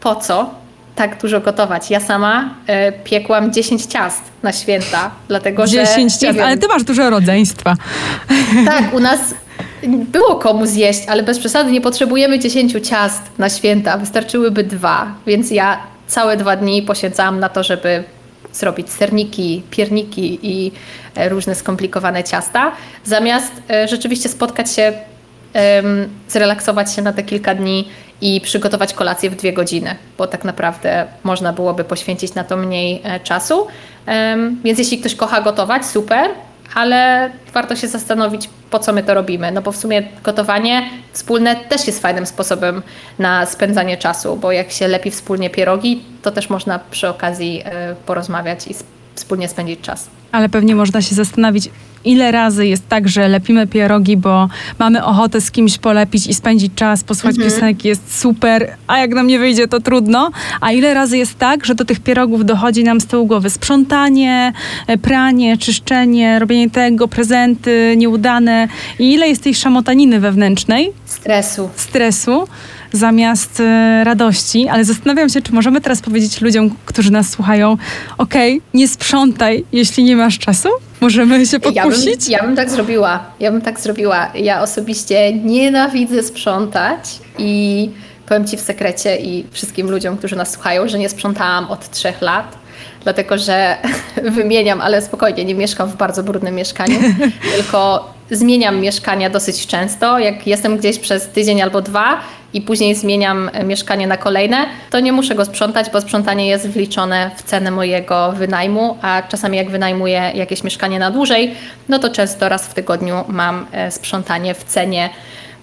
Po 0.00 0.16
co? 0.16 0.50
tak 0.96 1.20
dużo 1.20 1.40
gotować. 1.40 1.90
Ja 1.90 2.00
sama 2.00 2.54
y, 2.88 2.92
piekłam 3.04 3.52
10 3.52 3.86
ciast 3.86 4.22
na 4.42 4.52
święta, 4.52 5.10
dlatego 5.28 5.66
10 5.66 5.88
że... 5.88 5.94
10 5.94 6.16
ciast, 6.16 6.38
ale 6.38 6.56
ty 6.56 6.68
masz 6.68 6.84
dużo 6.84 7.10
rodzeństwa. 7.10 7.74
Tak, 8.66 8.94
u 8.94 9.00
nas 9.00 9.20
było 9.88 10.36
komu 10.36 10.66
zjeść, 10.66 11.00
ale 11.08 11.22
bez 11.22 11.38
przesady 11.38 11.72
nie 11.72 11.80
potrzebujemy 11.80 12.38
10 12.38 12.72
ciast 12.88 13.22
na 13.38 13.50
święta, 13.50 13.98
wystarczyłyby 13.98 14.64
dwa, 14.64 15.14
więc 15.26 15.50
ja 15.50 15.78
całe 16.06 16.36
dwa 16.36 16.56
dni 16.56 16.82
poświęcałam 16.82 17.40
na 17.40 17.48
to, 17.48 17.62
żeby 17.62 18.04
zrobić 18.52 18.90
serniki, 18.90 19.62
pierniki 19.70 20.38
i 20.42 20.72
e, 21.14 21.28
różne 21.28 21.54
skomplikowane 21.54 22.24
ciasta, 22.24 22.72
zamiast 23.04 23.52
e, 23.70 23.88
rzeczywiście 23.88 24.28
spotkać 24.28 24.72
się, 24.72 24.92
zrelaksować 26.28 26.94
się 26.94 27.02
na 27.02 27.12
te 27.12 27.22
kilka 27.22 27.54
dni 27.54 27.88
i 28.20 28.40
przygotować 28.40 28.94
kolację 28.94 29.30
w 29.30 29.36
dwie 29.36 29.52
godziny, 29.52 29.96
bo 30.18 30.26
tak 30.26 30.44
naprawdę 30.44 31.06
można 31.24 31.52
byłoby 31.52 31.84
poświęcić 31.84 32.34
na 32.34 32.44
to 32.44 32.56
mniej 32.56 33.00
e, 33.04 33.20
czasu. 33.20 33.66
Więc 34.64 34.78
jeśli 34.78 34.98
ktoś 34.98 35.14
kocha 35.14 35.40
gotować, 35.40 35.86
super, 35.86 36.30
ale 36.74 37.30
warto 37.52 37.76
się 37.76 37.88
zastanowić, 37.88 38.48
po 38.70 38.78
co 38.78 38.92
my 38.92 39.02
to 39.02 39.14
robimy. 39.14 39.52
No 39.52 39.62
bo 39.62 39.72
w 39.72 39.76
sumie 39.76 40.02
gotowanie 40.22 40.90
wspólne 41.12 41.56
też 41.56 41.86
jest 41.86 42.02
fajnym 42.02 42.26
sposobem 42.26 42.82
na 43.18 43.46
spędzanie 43.46 43.96
czasu, 43.96 44.36
bo 44.36 44.52
jak 44.52 44.70
się 44.70 44.88
lepi 44.88 45.10
wspólnie 45.10 45.50
pierogi, 45.50 46.02
to 46.22 46.30
też 46.30 46.50
można 46.50 46.78
przy 46.78 47.08
okazji 47.08 47.62
e, 47.64 47.94
porozmawiać 48.06 48.66
i 48.66 48.74
wspólnie 49.14 49.48
spędzić 49.48 49.80
czas. 49.80 50.08
Ale 50.32 50.48
pewnie 50.48 50.74
można 50.74 51.02
się 51.02 51.14
zastanowić, 51.14 51.70
ile 52.06 52.32
razy 52.32 52.66
jest 52.66 52.88
tak, 52.88 53.08
że 53.08 53.28
lepimy 53.28 53.66
pierogi, 53.66 54.16
bo 54.16 54.48
mamy 54.78 55.04
ochotę 55.04 55.40
z 55.40 55.50
kimś 55.50 55.78
polepić 55.78 56.26
i 56.26 56.34
spędzić 56.34 56.72
czas, 56.74 57.04
posłuchać 57.04 57.36
mhm. 57.36 57.52
piosenki, 57.52 57.88
jest 57.88 58.18
super, 58.20 58.76
a 58.86 58.98
jak 58.98 59.10
nam 59.14 59.26
nie 59.26 59.38
wyjdzie, 59.38 59.68
to 59.68 59.80
trudno. 59.80 60.30
A 60.60 60.72
ile 60.72 60.94
razy 60.94 61.18
jest 61.18 61.38
tak, 61.38 61.64
że 61.64 61.74
do 61.74 61.84
tych 61.84 62.00
pierogów 62.00 62.44
dochodzi 62.44 62.84
nam 62.84 63.00
z 63.00 63.06
tyłu 63.06 63.26
głowy 63.26 63.50
sprzątanie, 63.50 64.52
e, 64.86 64.98
pranie, 64.98 65.58
czyszczenie, 65.58 66.38
robienie 66.38 66.70
tego, 66.70 67.08
prezenty 67.08 67.94
nieudane 67.96 68.68
i 68.98 69.12
ile 69.12 69.28
jest 69.28 69.42
tej 69.42 69.54
szamotaniny 69.54 70.20
wewnętrznej. 70.20 70.92
Stresu. 71.04 71.70
Stresu 71.76 72.48
zamiast 72.92 73.60
e, 73.60 74.04
radości, 74.04 74.68
ale 74.68 74.84
zastanawiam 74.84 75.28
się, 75.28 75.42
czy 75.42 75.52
możemy 75.52 75.80
teraz 75.80 76.02
powiedzieć 76.02 76.40
ludziom, 76.40 76.70
którzy 76.84 77.12
nas 77.12 77.30
słuchają, 77.30 77.76
okej, 78.18 78.56
okay, 78.56 78.68
nie 78.74 78.88
sprzątaj, 78.88 79.64
jeśli 79.72 80.04
nie 80.04 80.16
masz 80.16 80.38
czasu? 80.38 80.68
Możemy 81.06 81.46
się 81.46 81.60
pokusić? 81.60 82.28
Ja 82.28 82.38
bym, 82.38 82.42
ja 82.42 82.42
bym 82.42 82.56
tak 82.56 82.70
zrobiła. 82.70 83.24
Ja 83.40 83.52
bym 83.52 83.60
tak 83.60 83.80
zrobiła. 83.80 84.32
Ja 84.34 84.62
osobiście 84.62 85.32
nienawidzę 85.32 86.22
sprzątać 86.22 86.98
i 87.38 87.90
powiem 88.28 88.46
Ci 88.46 88.56
w 88.56 88.60
sekrecie 88.60 89.16
i 89.16 89.46
wszystkim 89.50 89.90
ludziom, 89.90 90.16
którzy 90.16 90.36
nas 90.36 90.52
słuchają, 90.52 90.88
że 90.88 90.98
nie 90.98 91.08
sprzątałam 91.08 91.70
od 91.70 91.90
trzech 91.90 92.22
lat 92.22 92.58
dlatego 93.04 93.38
że 93.38 93.76
wymieniam, 94.38 94.80
ale 94.80 95.02
spokojnie, 95.02 95.44
nie 95.44 95.54
mieszkam 95.54 95.88
w 95.88 95.96
bardzo 95.96 96.22
brudnym 96.22 96.54
mieszkaniu, 96.54 96.98
tylko 97.56 98.10
zmieniam 98.30 98.80
mieszkania 98.80 99.30
dosyć 99.30 99.66
często. 99.66 100.18
Jak 100.18 100.46
jestem 100.46 100.76
gdzieś 100.76 100.98
przez 100.98 101.28
tydzień 101.28 101.62
albo 101.62 101.82
dwa 101.82 102.20
i 102.56 102.60
później 102.60 102.94
zmieniam 102.94 103.50
mieszkanie 103.64 104.06
na 104.06 104.16
kolejne, 104.16 104.66
to 104.90 105.00
nie 105.00 105.12
muszę 105.12 105.34
go 105.34 105.44
sprzątać, 105.44 105.90
bo 105.90 106.00
sprzątanie 106.00 106.48
jest 106.48 106.68
wliczone 106.68 107.30
w 107.36 107.42
cenę 107.42 107.70
mojego 107.70 108.32
wynajmu, 108.32 108.98
a 109.02 109.22
czasami 109.22 109.56
jak 109.56 109.70
wynajmuję 109.70 110.32
jakieś 110.34 110.64
mieszkanie 110.64 110.98
na 110.98 111.10
dłużej, 111.10 111.54
no 111.88 111.98
to 111.98 112.10
często 112.10 112.48
raz 112.48 112.66
w 112.66 112.74
tygodniu 112.74 113.24
mam 113.28 113.66
e, 113.72 113.90
sprzątanie 113.90 114.54
w 114.54 114.64
cenie 114.64 115.10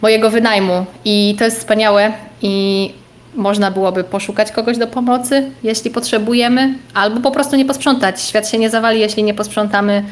mojego 0.02 0.30
wynajmu 0.30 0.86
i 1.06 1.36
to 1.40 1.46
jest 1.46 1.58
wspaniałe 1.58 2.12
i 2.42 2.94
można 3.36 3.72
byłoby 3.72 4.04
poszukać 4.04 4.52
kogoś 4.52 4.78
do 4.78 4.88
pomocy, 4.88 5.52
jeśli 5.64 5.92
potrzebujemy, 5.92 6.74
albo 6.94 7.22
po 7.22 7.32
prostu 7.32 7.56
nie 7.56 7.66
posprzątać. 7.66 8.22
Świat 8.22 8.50
się 8.50 8.58
nie 8.58 8.70
zawali, 8.70 9.00
jeśli 9.00 9.24
nie 9.24 9.34
posprzątamy 9.34 10.04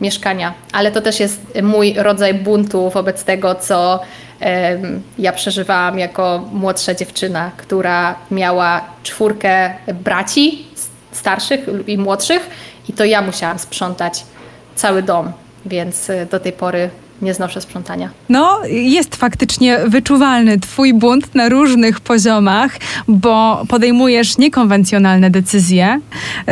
mieszkania. 0.00 0.54
Ale 0.72 0.90
to 0.90 1.00
też 1.00 1.20
jest 1.20 1.40
mój 1.62 1.94
rodzaj 1.96 2.34
buntu 2.34 2.90
wobec 2.90 3.24
tego, 3.24 3.54
co 3.54 4.00
ja 5.18 5.32
przeżywałam 5.32 5.98
jako 5.98 6.48
młodsza 6.52 6.94
dziewczyna, 6.94 7.50
która 7.56 8.14
miała 8.30 8.84
czwórkę 9.02 9.74
braci 9.94 10.66
starszych 11.12 11.60
i 11.86 11.98
młodszych 11.98 12.50
i 12.88 12.92
to 12.92 13.04
ja 13.04 13.22
musiałam 13.22 13.58
sprzątać 13.58 14.24
cały 14.74 15.02
dom, 15.02 15.32
więc 15.66 16.10
e, 16.10 16.26
do 16.26 16.40
tej 16.40 16.52
pory 16.52 16.90
nie 17.22 17.34
znoszę 17.34 17.60
sprzątania. 17.60 18.10
No, 18.28 18.60
jest 18.68 19.16
faktycznie 19.16 19.78
wyczuwalny 19.86 20.60
Twój 20.60 20.94
bunt 20.94 21.34
na 21.34 21.48
różnych 21.48 22.00
poziomach, 22.00 22.76
bo 23.08 23.62
podejmujesz 23.68 24.38
niekonwencjonalne 24.38 25.30
decyzje. 25.30 26.00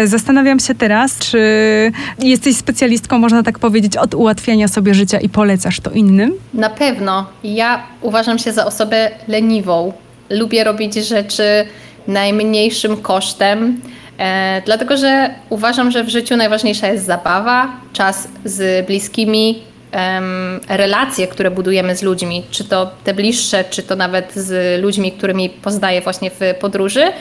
Zastanawiam 0.05 0.61
się 0.61 0.75
teraz, 0.75 1.19
czy 1.19 1.39
jesteś 2.19 2.57
specjalistką, 2.57 3.19
można 3.19 3.43
tak 3.43 3.59
powiedzieć, 3.59 3.97
od 3.97 4.15
ułatwiania 4.15 4.69
sobie 4.69 4.95
życia 4.95 5.21
i 5.21 5.29
polecasz 5.29 5.81
to 5.81 5.91
innym? 5.91 6.35
Na 6.55 6.71
pewno. 6.71 7.27
Ja 7.45 7.83
uważam 8.01 8.39
się 8.39 8.53
za 8.53 8.67
osobę 8.67 9.11
leniwą. 9.29 9.93
Lubię 10.31 10.65
robić 10.65 10.95
rzeczy 10.95 11.67
najmniejszym 12.07 12.97
kosztem. 12.97 13.81
E, 14.19 14.63
dlatego, 14.67 14.97
że 14.97 15.35
uważam, 15.51 15.91
że 15.91 16.05
w 16.05 16.09
życiu 16.09 16.37
najważniejsza 16.37 16.87
jest 16.89 17.07
zabawa, 17.07 17.69
czas 17.93 18.29
z 18.45 18.87
bliskimi, 18.87 19.63
relacje, 20.69 21.27
które 21.27 21.51
budujemy 21.51 21.97
z 21.97 22.03
ludźmi, 22.03 22.43
czy 22.51 22.65
to 22.65 22.91
te 23.05 23.15
bliższe, 23.15 23.65
czy 23.71 23.83
to 23.83 23.97
nawet 23.97 24.35
z 24.35 24.83
ludźmi, 24.83 25.13
którymi 25.13 25.51
poznaję 25.51 26.01
właśnie 26.01 26.31
w 26.31 26.41
podróży. 26.61 27.13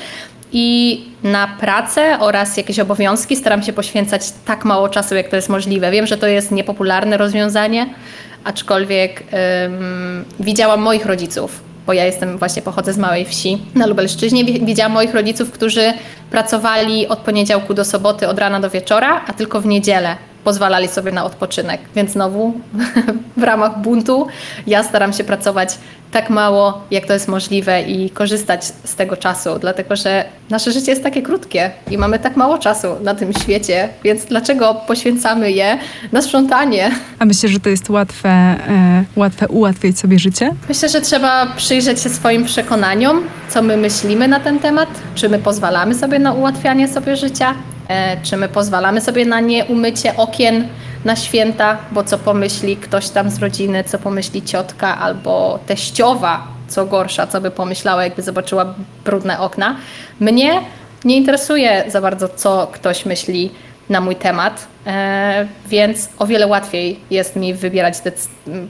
I 0.51 1.01
na 1.23 1.47
pracę 1.59 2.17
oraz 2.19 2.57
jakieś 2.57 2.79
obowiązki 2.79 3.35
staram 3.35 3.63
się 3.63 3.73
poświęcać 3.73 4.21
tak 4.45 4.65
mało 4.65 4.89
czasu, 4.89 5.15
jak 5.15 5.27
to 5.27 5.35
jest 5.35 5.49
możliwe. 5.49 5.91
Wiem, 5.91 6.07
że 6.07 6.17
to 6.17 6.27
jest 6.27 6.51
niepopularne 6.51 7.17
rozwiązanie, 7.17 7.89
aczkolwiek 8.43 9.23
um, 9.31 10.25
widziałam 10.39 10.81
moich 10.81 11.05
rodziców, 11.05 11.61
bo 11.87 11.93
ja 11.93 12.05
jestem 12.05 12.37
właśnie 12.37 12.61
pochodzę 12.61 12.93
z 12.93 12.97
małej 12.97 13.25
wsi 13.25 13.57
na 13.75 13.85
Lubelszczyźnie. 13.85 14.45
Widziałam 14.45 14.91
moich 14.91 15.13
rodziców, 15.13 15.51
którzy 15.51 15.93
pracowali 16.31 17.07
od 17.07 17.19
poniedziałku 17.19 17.73
do 17.73 17.85
soboty, 17.85 18.27
od 18.27 18.39
rana 18.39 18.59
do 18.59 18.69
wieczora, 18.69 19.21
a 19.27 19.33
tylko 19.33 19.61
w 19.61 19.65
niedzielę 19.65 20.15
pozwalali 20.43 20.87
sobie 20.87 21.11
na 21.11 21.25
odpoczynek. 21.25 21.81
Więc 21.95 22.11
znowu 22.11 22.53
w 23.37 23.43
ramach 23.43 23.81
buntu 23.81 24.27
ja 24.67 24.83
staram 24.83 25.13
się 25.13 25.23
pracować 25.23 25.77
tak 26.11 26.29
mało, 26.29 26.81
jak 26.91 27.05
to 27.05 27.13
jest 27.13 27.27
możliwe 27.27 27.81
i 27.81 28.09
korzystać 28.09 28.65
z 28.65 28.95
tego 28.95 29.17
czasu, 29.17 29.49
dlatego 29.59 29.95
że 29.95 30.25
nasze 30.49 30.71
życie 30.71 30.91
jest 30.91 31.03
takie 31.03 31.21
krótkie 31.21 31.71
i 31.91 31.97
mamy 31.97 32.19
tak 32.19 32.37
mało 32.37 32.57
czasu 32.57 32.87
na 33.03 33.15
tym 33.15 33.33
świecie, 33.33 33.89
więc 34.03 34.25
dlaczego 34.25 34.75
poświęcamy 34.87 35.51
je 35.51 35.77
na 36.11 36.21
sprzątanie? 36.21 36.91
A 37.19 37.25
myślę, 37.25 37.49
że 37.49 37.59
to 37.59 37.69
jest 37.69 37.89
łatwe, 37.89 38.29
e, 38.29 39.03
łatwe 39.15 39.47
ułatwiać 39.47 39.99
sobie 39.99 40.19
życie? 40.19 40.51
Myślę, 40.69 40.89
że 40.89 41.01
trzeba 41.01 41.45
przyjrzeć 41.55 42.01
się 42.01 42.09
swoim 42.09 42.45
przekonaniom, 42.45 43.23
co 43.49 43.61
my 43.61 43.77
myślimy 43.77 44.27
na 44.27 44.39
ten 44.39 44.59
temat, 44.59 44.89
czy 45.15 45.29
my 45.29 45.39
pozwalamy 45.39 45.95
sobie 45.95 46.19
na 46.19 46.33
ułatwianie 46.33 46.87
sobie 46.87 47.15
życia, 47.15 47.53
czy 48.23 48.37
my 48.37 48.49
pozwalamy 48.49 49.01
sobie 49.01 49.25
na 49.25 49.39
nie 49.39 49.65
umycie 49.65 50.17
okien 50.17 50.67
na 51.05 51.15
święta, 51.15 51.77
bo 51.91 52.03
co 52.03 52.17
pomyśli 52.17 52.77
ktoś 52.77 53.09
tam 53.09 53.29
z 53.29 53.39
rodziny, 53.39 53.83
co 53.83 53.99
pomyśli 53.99 54.41
ciotka 54.41 54.97
albo 54.97 55.59
teściowa, 55.67 56.47
co 56.67 56.85
gorsza, 56.85 57.27
co 57.27 57.41
by 57.41 57.51
pomyślała, 57.51 58.03
jakby 58.03 58.21
zobaczyła 58.21 58.73
brudne 59.05 59.39
okna. 59.39 59.75
Mnie 60.19 60.61
nie 61.05 61.17
interesuje 61.17 61.83
za 61.87 62.01
bardzo, 62.01 62.29
co 62.29 62.67
ktoś 62.71 63.05
myśli 63.05 63.51
na 63.89 64.01
mój 64.01 64.15
temat, 64.15 64.67
e, 64.87 65.47
więc 65.67 66.09
o 66.19 66.27
wiele 66.27 66.47
łatwiej 66.47 66.99
jest 67.11 67.35
mi 67.35 67.53
wybierać, 67.53 67.93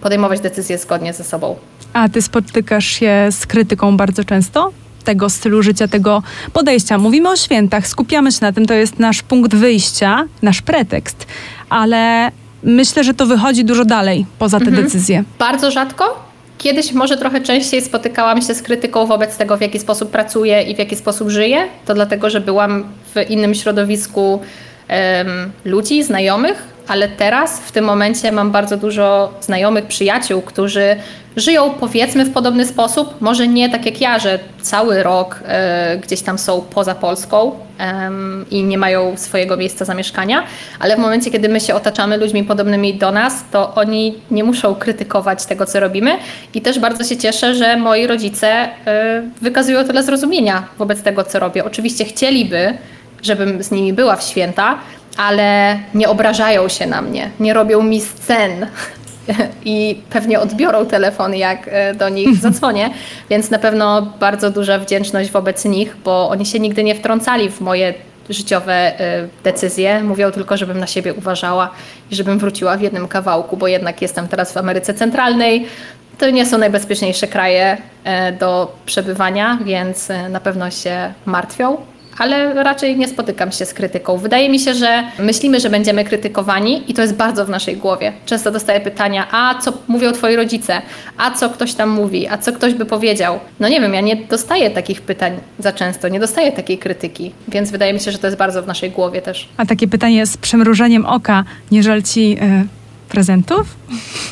podejmować 0.02 0.40
decyzje 0.40 0.78
zgodnie 0.78 1.14
ze 1.14 1.24
sobą. 1.24 1.56
A 1.94 2.10
ty 2.10 2.22
spotykasz 2.22 2.86
się 2.86 3.28
z 3.32 3.48
krytyką 3.48 3.98
bardzo 3.98 4.24
często? 4.24 4.72
Tego 5.08 5.30
stylu 5.30 5.64
życia, 5.64 5.88
tego 5.88 6.24
podejścia. 6.54 6.98
Mówimy 6.98 7.30
o 7.30 7.36
świętach, 7.36 7.88
skupiamy 7.88 8.32
się 8.32 8.38
na 8.42 8.52
tym, 8.52 8.66
to 8.66 8.74
jest 8.74 9.00
nasz 9.00 9.22
punkt 9.22 9.56
wyjścia, 9.56 10.26
nasz 10.42 10.62
pretekst, 10.62 11.28
ale 11.70 12.32
myślę, 12.64 13.04
że 13.04 13.14
to 13.14 13.26
wychodzi 13.26 13.66
dużo 13.66 13.86
dalej 13.86 14.26
poza 14.40 14.60
te 14.60 14.66
mhm. 14.66 14.84
decyzje. 14.84 15.24
Bardzo 15.40 15.72
rzadko. 15.72 16.28
Kiedyś 16.58 16.92
może 16.92 17.18
trochę 17.18 17.42
częściej 17.42 17.82
spotykałam 17.82 18.42
się 18.42 18.54
z 18.54 18.62
krytyką 18.62 19.06
wobec 19.06 19.38
tego, 19.38 19.58
w 19.58 19.62
jaki 19.62 19.80
sposób 19.80 20.12
pracuję 20.12 20.62
i 20.62 20.76
w 20.76 20.80
jaki 20.80 20.96
sposób 20.96 21.30
żyję. 21.30 21.68
To 21.86 21.94
dlatego, 21.94 22.30
że 22.30 22.42
byłam 22.42 22.84
w 23.16 23.30
innym 23.30 23.56
środowisku 23.56 24.40
um, 24.90 25.52
ludzi, 25.66 26.04
znajomych, 26.04 26.64
ale 26.88 27.08
teraz 27.08 27.60
w 27.60 27.72
tym 27.72 27.86
momencie 27.86 28.32
mam 28.32 28.52
bardzo 28.52 28.78
dużo 28.78 29.34
znajomych, 29.42 29.86
przyjaciół, 29.86 30.42
którzy 30.42 30.96
żyją 31.38 31.70
powiedzmy 31.80 32.26
w 32.26 32.34
podobny 32.34 32.66
sposób, 32.66 33.22
może 33.22 33.48
nie 33.48 33.70
tak 33.70 33.86
jak 33.86 34.02
ja, 34.02 34.20
że 34.20 34.40
cały 34.62 35.04
rok 35.04 35.40
e, 35.46 35.98
gdzieś 35.98 36.22
tam 36.22 36.38
są 36.38 36.62
poza 36.62 36.96
Polską 36.96 37.52
e, 37.80 38.12
i 38.52 38.64
nie 38.64 38.78
mają 38.78 39.18
swojego 39.18 39.58
miejsca 39.58 39.86
zamieszkania, 39.86 40.44
ale 40.80 40.96
w 40.96 41.00
momencie, 41.00 41.32
kiedy 41.32 41.50
my 41.50 41.60
się 41.60 41.76
otaczamy 41.76 42.18
ludźmi 42.18 42.44
podobnymi 42.44 42.94
do 42.94 43.12
nas, 43.12 43.44
to 43.52 43.76
oni 43.76 44.16
nie 44.32 44.44
muszą 44.44 44.76
krytykować 44.76 45.46
tego, 45.46 45.66
co 45.66 45.80
robimy 45.80 46.18
i 46.54 46.62
też 46.62 46.80
bardzo 46.80 47.04
się 47.04 47.18
cieszę, 47.18 47.56
że 47.56 47.78
moi 47.78 48.08
rodzice 48.08 48.48
e, 48.48 48.70
wykazują 49.42 49.86
tyle 49.86 50.04
zrozumienia 50.04 50.68
wobec 50.78 51.02
tego, 51.02 51.24
co 51.24 51.40
robię. 51.40 51.66
Oczywiście 51.66 52.06
chcieliby, 52.06 52.78
żebym 53.22 53.64
z 53.64 53.72
nimi 53.72 53.94
była 53.94 54.16
w 54.16 54.24
święta, 54.24 54.80
ale 55.18 55.80
nie 55.94 56.10
obrażają 56.10 56.70
się 56.70 56.88
na 56.88 57.02
mnie, 57.02 57.30
nie 57.40 57.54
robią 57.54 57.84
mi 57.84 58.02
scen 58.02 58.68
i 59.66 60.02
pewnie 60.10 60.40
odbiorą 60.40 60.86
telefon, 60.86 61.36
jak 61.36 61.68
e, 61.68 61.94
do 61.94 62.10
nich 62.10 62.36
zadzwonię, 62.36 62.90
więc 63.30 63.50
na 63.50 63.60
pewno 63.60 64.02
bardzo 64.02 64.52
duża 64.52 64.80
wdzięczność 64.80 65.32
wobec 65.32 65.66
nich, 65.66 65.96
bo 66.04 66.30
oni 66.30 66.46
się 66.46 66.60
nigdy 66.60 66.84
nie 66.84 66.96
wtrącali 66.96 67.50
w 67.50 67.62
moje 67.62 67.94
życiowe 68.30 68.74
e, 68.74 69.28
decyzje. 69.44 70.04
Mówią 70.04 70.32
tylko, 70.32 70.58
żebym 70.58 70.80
na 70.80 70.88
siebie 70.88 71.14
uważała 71.14 71.70
i 72.12 72.16
żebym 72.16 72.40
wróciła 72.40 72.78
w 72.78 72.82
jednym 72.82 73.08
kawałku, 73.08 73.58
bo 73.58 73.68
jednak 73.68 74.02
jestem 74.02 74.28
teraz 74.28 74.54
w 74.54 74.58
Ameryce 74.58 74.94
Centralnej. 74.94 75.66
To 76.18 76.30
nie 76.30 76.46
są 76.46 76.58
najbezpieczniejsze 76.58 77.28
kraje 77.28 77.78
e, 78.04 78.32
do 78.32 78.76
przebywania, 78.86 79.58
więc 79.66 80.10
na 80.30 80.40
pewno 80.40 80.72
się 80.72 81.14
martwią 81.26 81.78
ale 82.18 82.64
raczej 82.64 82.98
nie 82.98 83.08
spotykam 83.08 83.52
się 83.52 83.66
z 83.66 83.74
krytyką. 83.74 84.18
Wydaje 84.18 84.50
mi 84.50 84.60
się, 84.60 84.74
że 84.74 85.04
myślimy, 85.20 85.60
że 85.60 85.70
będziemy 85.70 86.06
krytykowani 86.06 86.92
i 86.92 86.94
to 86.94 87.02
jest 87.02 87.14
bardzo 87.14 87.46
w 87.46 87.50
naszej 87.50 87.78
głowie. 87.78 88.14
Często 88.26 88.52
dostaję 88.52 88.80
pytania, 88.80 89.28
a 89.32 89.60
co 89.62 89.74
mówią 89.88 90.12
twoi 90.12 90.36
rodzice, 90.36 90.82
a 91.18 91.32
co 91.32 91.50
ktoś 91.50 91.74
tam 91.74 91.90
mówi, 91.90 92.28
a 92.28 92.38
co 92.38 92.52
ktoś 92.52 92.74
by 92.74 92.86
powiedział. 92.86 93.40
No 93.60 93.70
nie 93.70 93.82
wiem, 93.82 93.94
ja 93.94 94.02
nie 94.02 94.16
dostaję 94.16 94.70
takich 94.70 95.02
pytań 95.02 95.34
za 95.60 95.74
często, 95.74 96.08
nie 96.08 96.20
dostaję 96.20 96.52
takiej 96.52 96.78
krytyki, 96.78 97.32
więc 97.48 97.72
wydaje 97.72 97.94
mi 97.94 98.00
się, 98.00 98.12
że 98.12 98.18
to 98.18 98.28
jest 98.28 98.38
bardzo 98.38 98.64
w 98.64 98.68
naszej 98.68 98.92
głowie 98.92 99.22
też. 99.22 99.50
A 99.58 99.66
takie 99.66 99.88
pytanie 99.88 100.26
z 100.26 100.38
przemrużeniem 100.38 101.06
oka, 101.06 101.44
nie 101.72 101.84
żal 101.84 102.04
ci... 102.04 102.30
Yy 102.30 102.68
prezentów? 103.10 103.76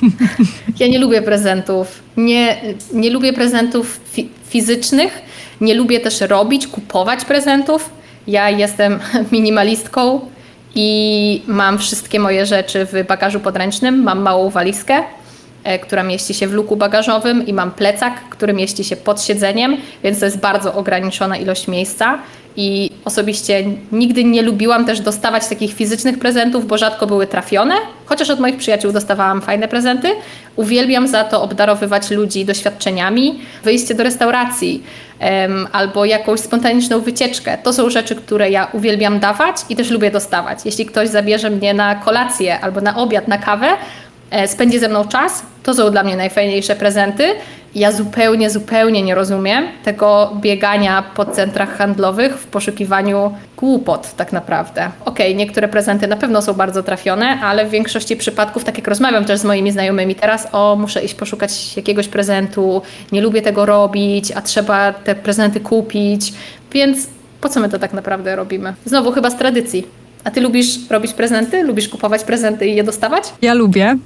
Ja 0.80 0.88
nie 0.88 1.00
lubię 1.00 1.22
prezentów. 1.22 2.04
Nie, 2.18 2.62
nie 2.94 3.10
lubię 3.10 3.34
prezentów 3.34 4.00
fi 4.14 4.30
fizycznych. 4.50 5.22
Nie 5.62 5.74
lubię 5.74 6.00
też 6.00 6.22
robić, 6.22 6.68
kupować 6.68 7.26
prezentów. 7.26 7.90
Ja 8.28 8.50
jestem 8.50 9.00
minimalistką 9.32 10.20
i 10.76 11.42
mam 11.48 11.78
wszystkie 11.78 12.20
moje 12.20 12.46
rzeczy 12.46 12.86
w 12.86 13.08
bagażu 13.08 13.40
podręcznym. 13.40 14.04
Mam 14.04 14.22
małą 14.22 14.50
walizkę, 14.50 15.04
e, 15.64 15.80
która 15.80 16.04
mieści 16.04 16.34
się 16.34 16.48
w 16.48 16.54
luku 16.54 16.76
bagażowym 16.76 17.48
i 17.48 17.54
mam 17.54 17.72
plecak, 17.72 18.14
który 18.30 18.54
mieści 18.54 18.84
się 18.84 18.96
pod 18.96 19.22
siedzeniem, 19.22 19.78
więc 20.04 20.20
to 20.20 20.26
jest 20.26 20.40
bardzo 20.40 20.74
ograniczona 20.74 21.38
ilość 21.38 21.68
miejsca. 21.68 22.20
I 22.58 22.92
osobiście 23.06 23.64
nigdy 23.92 24.24
nie 24.24 24.42
lubiłam 24.42 24.86
też 24.86 25.00
dostawać 25.00 25.48
takich 25.48 25.74
fizycznych 25.74 26.20
prezentów, 26.20 26.68
bo 26.68 26.78
rzadko 26.78 27.08
były 27.08 27.28
trafione, 27.28 27.76
chociaż 28.06 28.30
od 28.30 28.40
moich 28.40 28.58
przyjaciół 28.58 28.92
dostawałam 28.92 29.42
fajne 29.42 29.68
prezenty. 29.68 30.08
Uwielbiam 30.56 31.08
za 31.08 31.24
to 31.24 31.42
obdarowywać 31.42 32.12
ludzi 32.12 32.46
doświadczeniami, 32.46 33.40
wyjście 33.64 33.96
do 33.96 34.04
restauracji 34.04 34.84
um, 35.22 35.68
albo 35.72 36.06
jakąś 36.06 36.40
spontaniczną 36.40 37.00
wycieczkę. 37.00 37.58
To 37.64 37.74
są 37.74 37.90
rzeczy, 37.90 38.16
które 38.16 38.50
ja 38.50 38.68
uwielbiam 38.74 39.20
dawać 39.20 39.56
i 39.70 39.76
też 39.76 39.90
lubię 39.90 40.12
dostawać. 40.12 40.60
Jeśli 40.66 40.86
ktoś 40.86 41.10
zabierze 41.10 41.50
mnie 41.50 41.74
na 41.74 41.96
kolację 41.96 42.60
albo 42.60 42.82
na 42.82 42.98
obiad, 42.98 43.28
na 43.28 43.38
kawę, 43.38 43.68
e, 44.32 44.48
spędzi 44.48 44.80
ze 44.80 44.90
mną 44.90 45.08
czas, 45.08 45.44
to 45.64 45.74
są 45.74 45.92
dla 45.92 46.04
mnie 46.04 46.16
najfajniejsze 46.16 46.76
prezenty 46.76 47.24
ja 47.76 47.92
zupełnie, 47.92 48.50
zupełnie 48.50 49.04
nie 49.04 49.16
rozumiem 49.16 49.68
tego 49.84 50.32
biegania 50.42 51.04
po 51.16 51.26
centrach 51.26 51.78
handlowych 51.78 52.38
w 52.38 52.48
poszukiwaniu 52.48 53.34
głupot 53.58 54.14
tak 54.16 54.34
naprawdę. 54.34 54.92
Okej, 55.06 55.28
okay, 55.28 55.36
niektóre 55.36 55.68
prezenty 55.68 56.08
na 56.08 56.16
pewno 56.16 56.42
są 56.42 56.54
bardzo 56.54 56.84
trafione, 56.84 57.26
ale 57.42 57.66
w 57.66 57.70
większości 57.70 58.16
przypadków, 58.16 58.64
tak 58.64 58.78
jak 58.78 58.88
rozmawiam 58.88 59.26
też 59.26 59.40
z 59.40 59.44
moimi 59.44 59.72
znajomymi 59.72 60.16
teraz, 60.16 60.48
o 60.52 60.76
muszę 60.76 61.04
iść 61.04 61.14
poszukać 61.14 61.78
jakiegoś 61.78 62.08
prezentu, 62.08 62.82
nie 63.12 63.22
lubię 63.22 63.42
tego 63.42 63.66
robić, 63.66 64.32
a 64.32 64.42
trzeba 64.42 64.94
te 64.94 65.16
prezenty 65.16 65.60
kupić, 65.60 66.34
więc 66.72 67.08
po 67.42 67.50
co 67.50 67.60
my 67.60 67.70
to 67.70 67.80
tak 67.80 67.94
naprawdę 67.94 68.36
robimy? 68.36 68.74
Znowu 68.86 69.12
chyba 69.12 69.30
z 69.30 69.38
tradycji 69.38 70.05
A 70.26 70.32
ty 70.32 70.42
lubisz 70.42 70.68
robić 70.90 71.14
prezenty? 71.14 71.64
Lubisz 71.64 71.90
kupować 71.90 72.24
prezenty 72.24 72.68
i 72.68 72.76
je 72.76 72.84
dostawać? 72.84 73.24
Ja 73.42 73.54
lubię. 73.54 73.98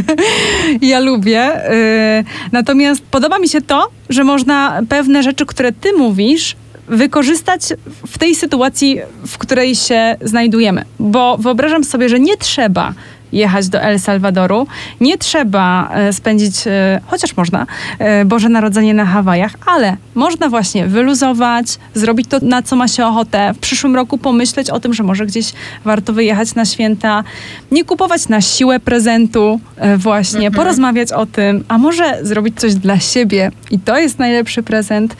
ja 0.82 1.00
lubię. 1.00 1.72
Y, 1.72 2.24
Natomiast 2.52 3.02
podoba 3.10 3.38
mi 3.38 3.48
się 3.48 3.60
to, 3.60 3.88
że 4.08 4.24
można 4.24 4.80
pewne 4.88 5.22
rzeczy, 5.22 5.46
które 5.46 5.72
ty 5.72 5.92
mówisz, 5.92 6.56
wykorzystać 6.88 7.62
w 8.06 8.18
tej 8.18 8.34
sytuacji, 8.34 9.00
w 9.26 9.38
której 9.38 9.74
się 9.74 10.16
znajdujemy. 10.22 10.84
Bo 10.98 11.36
wyobrażam 11.38 11.84
sobie, 11.84 12.08
że 12.08 12.20
nie 12.20 12.36
trzeba 12.36 12.94
jechać 13.34 13.68
do 13.68 13.82
El 13.82 14.00
Salwadoru, 14.00 14.66
nie 15.00 15.18
trzeba 15.18 15.90
e, 15.94 16.12
spędzić, 16.12 16.66
e, 16.66 17.00
chociaż 17.06 17.36
można, 17.36 17.66
e, 17.98 18.24
Boże 18.24 18.48
Narodzenie 18.48 18.94
na 18.94 19.04
Hawajach, 19.04 19.52
ale 19.66 19.96
można 20.14 20.48
właśnie 20.48 20.86
wyluzować, 20.86 21.78
zrobić 21.94 22.28
to, 22.28 22.38
na 22.42 22.62
co 22.62 22.76
ma 22.76 22.88
się 22.88 23.06
ochotę. 23.06 23.54
W 23.54 23.58
przyszłym 23.58 23.96
roku 23.96 24.18
pomyśleć 24.18 24.70
o 24.70 24.80
tym, 24.80 24.94
że 24.94 25.02
może 25.02 25.26
gdzieś 25.26 25.52
warto 25.84 26.12
wyjechać 26.12 26.54
na 26.54 26.64
święta, 26.64 27.24
nie 27.70 27.84
kupować 27.84 28.28
na 28.28 28.40
siłę 28.40 28.80
prezentu 28.80 29.60
właśnie, 29.96 30.50
porozmawiać 30.50 31.12
o 31.12 31.26
tym, 31.26 31.64
a 31.68 31.78
może 31.78 32.18
zrobić 32.22 32.60
coś 32.60 32.74
dla 32.74 33.00
siebie 33.00 33.50
i 33.70 33.78
to 33.78 33.98
jest 33.98 34.18
najlepszy 34.18 34.62
prezent. 34.62 35.16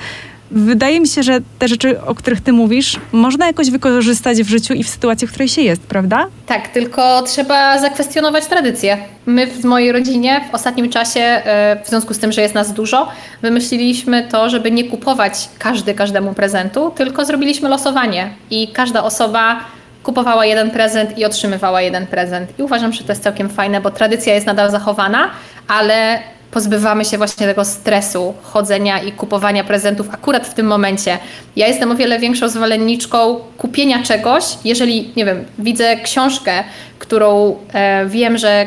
Wydaje 0.54 1.00
mi 1.00 1.08
się, 1.08 1.22
że 1.22 1.38
te 1.58 1.68
rzeczy, 1.68 2.00
o 2.02 2.14
których 2.14 2.40
ty 2.40 2.52
mówisz, 2.52 2.96
można 3.12 3.46
jakoś 3.46 3.70
wykorzystać 3.70 4.42
w 4.42 4.48
życiu 4.48 4.74
i 4.74 4.84
w 4.84 4.88
sytuacji, 4.88 5.26
w 5.26 5.30
której 5.30 5.48
się 5.48 5.62
jest, 5.62 5.82
prawda? 5.82 6.26
Tak, 6.46 6.68
tylko 6.68 7.22
trzeba 7.22 7.78
zakwestionować 7.78 8.46
tradycje. 8.46 8.98
My 9.26 9.46
w 9.46 9.64
mojej 9.64 9.92
rodzinie 9.92 10.44
w 10.50 10.54
ostatnim 10.54 10.90
czasie, 10.90 11.20
e, 11.20 11.80
w 11.84 11.88
związku 11.88 12.14
z 12.14 12.18
tym, 12.18 12.32
że 12.32 12.40
jest 12.42 12.54
nas 12.54 12.72
dużo, 12.72 13.08
wymyśliliśmy 13.42 14.28
to, 14.30 14.50
żeby 14.50 14.70
nie 14.70 14.84
kupować 14.84 15.48
każdy 15.58 15.94
każdemu 15.94 16.34
prezentu, 16.34 16.92
tylko 16.96 17.24
zrobiliśmy 17.24 17.68
losowanie 17.68 18.30
i 18.50 18.68
każda 18.68 19.04
osoba 19.04 19.60
kupowała 20.02 20.46
jeden 20.46 20.70
prezent 20.70 21.18
i 21.18 21.24
otrzymywała 21.24 21.82
jeden 21.82 22.06
prezent. 22.06 22.58
I 22.58 22.62
uważam, 22.62 22.92
że 22.92 23.04
to 23.04 23.12
jest 23.12 23.22
całkiem 23.22 23.48
fajne, 23.48 23.80
bo 23.80 23.90
tradycja 23.90 24.34
jest 24.34 24.46
nadal 24.46 24.70
zachowana, 24.70 25.30
ale 25.68 26.18
pozbywamy 26.54 27.04
się 27.04 27.18
właśnie 27.18 27.46
tego 27.46 27.64
stresu 27.64 28.34
chodzenia 28.42 29.02
i 29.02 29.12
kupowania 29.12 29.64
prezentów 29.64 30.06
akurat 30.10 30.46
w 30.46 30.54
tym 30.54 30.66
momencie. 30.66 31.18
Ja 31.56 31.66
jestem 31.66 31.90
o 31.90 31.94
wiele 31.94 32.18
większą 32.18 32.48
zwolenniczką 32.48 33.40
kupienia 33.58 34.02
czegoś, 34.02 34.44
jeżeli, 34.64 35.12
nie 35.16 35.24
wiem, 35.24 35.44
widzę 35.58 35.96
książkę, 35.96 36.64
którą 36.98 37.56
e, 37.72 38.06
wiem, 38.06 38.38
że 38.38 38.66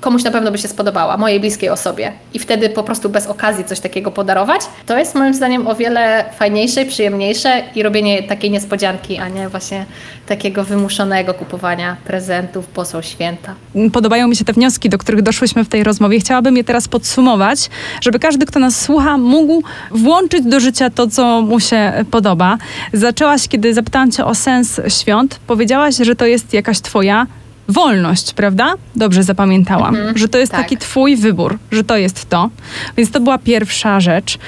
komuś 0.00 0.24
na 0.24 0.30
pewno 0.30 0.50
by 0.50 0.58
się 0.58 0.68
spodobała, 0.68 1.16
mojej 1.16 1.40
bliskiej 1.40 1.70
osobie. 1.70 2.12
I 2.34 2.38
wtedy 2.38 2.68
po 2.68 2.82
prostu 2.82 3.08
bez 3.08 3.26
okazji 3.26 3.64
coś 3.64 3.80
takiego 3.80 4.10
podarować. 4.10 4.60
To 4.86 4.98
jest 4.98 5.14
moim 5.14 5.34
zdaniem 5.34 5.66
o 5.66 5.74
wiele 5.74 6.24
fajniejsze 6.38 6.84
przyjemniejsze 6.84 7.62
i 7.74 7.82
robienie 7.82 8.22
takiej 8.22 8.50
niespodzianki, 8.50 9.18
a 9.18 9.28
nie 9.28 9.48
właśnie 9.48 9.86
takiego 10.26 10.64
wymuszonego 10.64 11.34
kupowania 11.34 11.96
prezentów, 12.06 12.64
bo 12.74 12.84
są 12.84 13.02
święta. 13.02 13.54
Podobają 13.92 14.28
mi 14.28 14.36
się 14.36 14.44
te 14.44 14.52
wnioski, 14.52 14.88
do 14.88 14.98
których 14.98 15.22
doszłyśmy 15.22 15.64
w 15.64 15.68
tej 15.68 15.84
rozmowie. 15.84 16.20
Chciałabym 16.20 16.56
je 16.56 16.64
teraz 16.64 16.88
podsumować, 16.88 17.70
żeby 18.00 18.18
każdy, 18.18 18.46
kto 18.46 18.60
nas 18.60 18.80
słucha, 18.80 19.18
mógł 19.18 19.62
włączyć 19.90 20.44
do 20.44 20.60
życia 20.60 20.90
to, 20.90 21.06
co 21.06 21.42
mu 21.42 21.60
się 21.60 22.04
podoba. 22.10 22.58
Zaczęłaś, 22.92 23.48
kiedy 23.48 23.74
zapytałam 23.74 24.10
cię 24.10 24.24
o 24.24 24.34
sens 24.34 24.80
świąt, 24.88 25.40
powiedziałaś, 25.46 25.94
że 25.96 26.16
to 26.16 26.26
jest 26.26 26.52
jakaś 26.52 26.80
twoja 26.80 27.26
wolność, 27.68 28.32
prawda? 28.34 28.74
Dobrze 28.96 29.22
zapamiętałam, 29.22 29.96
Mhm, 29.96 30.18
że 30.18 30.28
to 30.28 30.38
jest 30.38 30.52
tak. 30.52 30.60
taki 30.62 30.76
twój 30.76 31.16
wybór, 31.16 31.58
że 31.72 31.84
to 31.84 31.96
jest 31.96 32.28
to. 32.28 32.50
Więc 32.96 33.10
to 33.10 33.20
była 33.20 33.38
pierwsza 33.38 34.00
rzecz. 34.00 34.38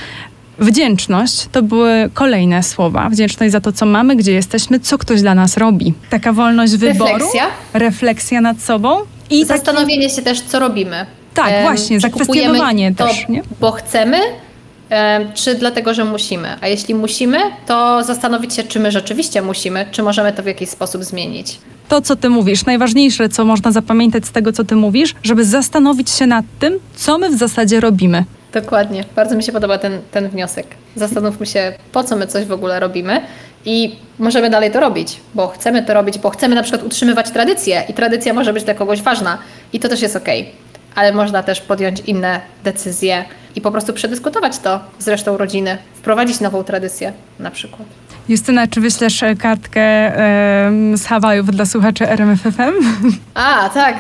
Wdzięczność 0.59 1.47
to 1.53 1.63
były 1.63 2.11
kolejne 2.15 2.63
słowa. 2.63 3.09
Wdzięczność 3.11 3.53
za 3.53 3.61
to, 3.61 3.73
co 3.73 3.87
mamy, 3.87 4.17
gdzie 4.17 4.33
jesteśmy, 4.33 4.81
co 4.81 4.99
ktoś 4.99 5.21
dla 5.23 5.35
nas 5.35 5.57
robi. 5.57 5.95
Taka 6.11 6.33
wolność 6.33 6.77
wyboru, 6.77 7.13
Refleksja. 7.15 7.47
refleksja 7.75 8.41
nad 8.41 8.61
sobą 8.61 8.99
i 9.31 9.47
taki, 9.47 9.47
Zastanowienie 9.47 10.11
się 10.11 10.23
też, 10.23 10.41
co 10.41 10.59
robimy. 10.59 11.07
Tak, 11.35 11.53
właśnie, 11.63 12.01
zakwestionowanie 12.01 12.95
też, 12.95 13.25
to, 13.27 13.33
nie? 13.33 13.43
Bo 13.61 13.71
chcemy, 13.73 14.17
em, 14.91 15.33
czy 15.35 15.55
dlatego, 15.55 15.95
że 15.95 16.05
musimy. 16.05 16.49
A 16.61 16.67
jeśli 16.69 16.95
musimy, 16.95 17.39
to 17.67 18.05
zastanowić 18.05 18.55
się, 18.55 18.63
czy 18.63 18.81
my 18.81 18.93
rzeczywiście 18.93 19.43
musimy, 19.43 19.87
czy 19.91 20.03
możemy 20.03 20.33
to 20.33 20.43
w 20.43 20.47
jakiś 20.47 20.69
sposób 20.69 21.05
zmienić. 21.05 21.59
To, 21.89 22.01
co 22.01 22.17
ty 22.17 22.29
mówisz, 22.29 22.65
najważniejsze, 22.65 23.29
co 23.29 23.45
można 23.45 23.73
zapamiętać 23.73 24.27
z 24.27 24.31
tego, 24.31 24.53
co 24.53 24.65
ty 24.65 24.77
mówisz, 24.77 25.15
żeby 25.23 25.45
zastanowić 25.45 26.11
się 26.11 26.27
nad 26.27 26.45
tym, 26.59 26.79
co 26.97 27.19
my 27.19 27.31
w 27.31 27.39
zasadzie 27.39 27.81
robimy. 27.81 28.25
Dokładnie. 28.53 29.05
Bardzo 29.17 29.37
mi 29.37 29.43
się 29.43 29.53
podoba 29.53 29.79
ten, 29.79 29.99
ten 30.11 30.29
wniosek. 30.29 30.67
Zastanówmy 30.97 31.47
się, 31.47 31.73
po 31.93 32.05
co 32.05 32.17
my 32.17 32.27
coś 32.27 32.45
w 32.45 32.53
ogóle 32.53 32.81
robimy 32.81 33.21
i 33.65 33.97
możemy 34.19 34.51
dalej 34.51 34.71
to 34.71 34.81
robić, 34.81 35.21
bo 35.35 35.49
chcemy 35.49 35.83
to 35.83 35.95
robić, 35.95 36.19
bo 36.19 36.31
chcemy 36.31 36.55
na 36.55 36.63
przykład 36.63 36.83
utrzymywać 36.83 37.31
tradycję 37.31 37.85
i 37.89 37.95
tradycja 37.95 38.33
może 38.33 38.53
być 38.53 38.65
dla 38.65 38.75
kogoś 38.75 39.03
ważna 39.03 39.39
i 39.73 39.81
to 39.81 39.89
też 39.89 40.03
jest 40.03 40.17
okej. 40.17 40.53
Ale 40.95 41.13
można 41.13 41.43
też 41.43 41.61
podjąć 41.61 42.01
inne 42.01 42.41
decyzje 42.65 43.25
i 43.57 43.61
po 43.61 43.71
prostu 43.71 43.93
przedyskutować 43.93 44.59
to 44.59 44.81
z 44.99 45.09
resztą 45.09 45.37
rodziny, 45.37 45.79
wprowadzić 45.95 46.41
nową 46.41 46.65
tradycję 46.65 47.13
na 47.39 47.51
przykład. 47.51 47.89
Justyna, 48.29 48.67
czy 48.67 48.81
wyślesz 48.81 49.23
e, 49.23 49.37
kartkę 49.37 50.13
z 50.95 51.07
Hawajów 51.07 51.51
dla 51.51 51.67
słuchaczy 51.67 52.09
RMFFM? 52.09 52.73
A, 53.35 53.69
tak. 53.69 53.97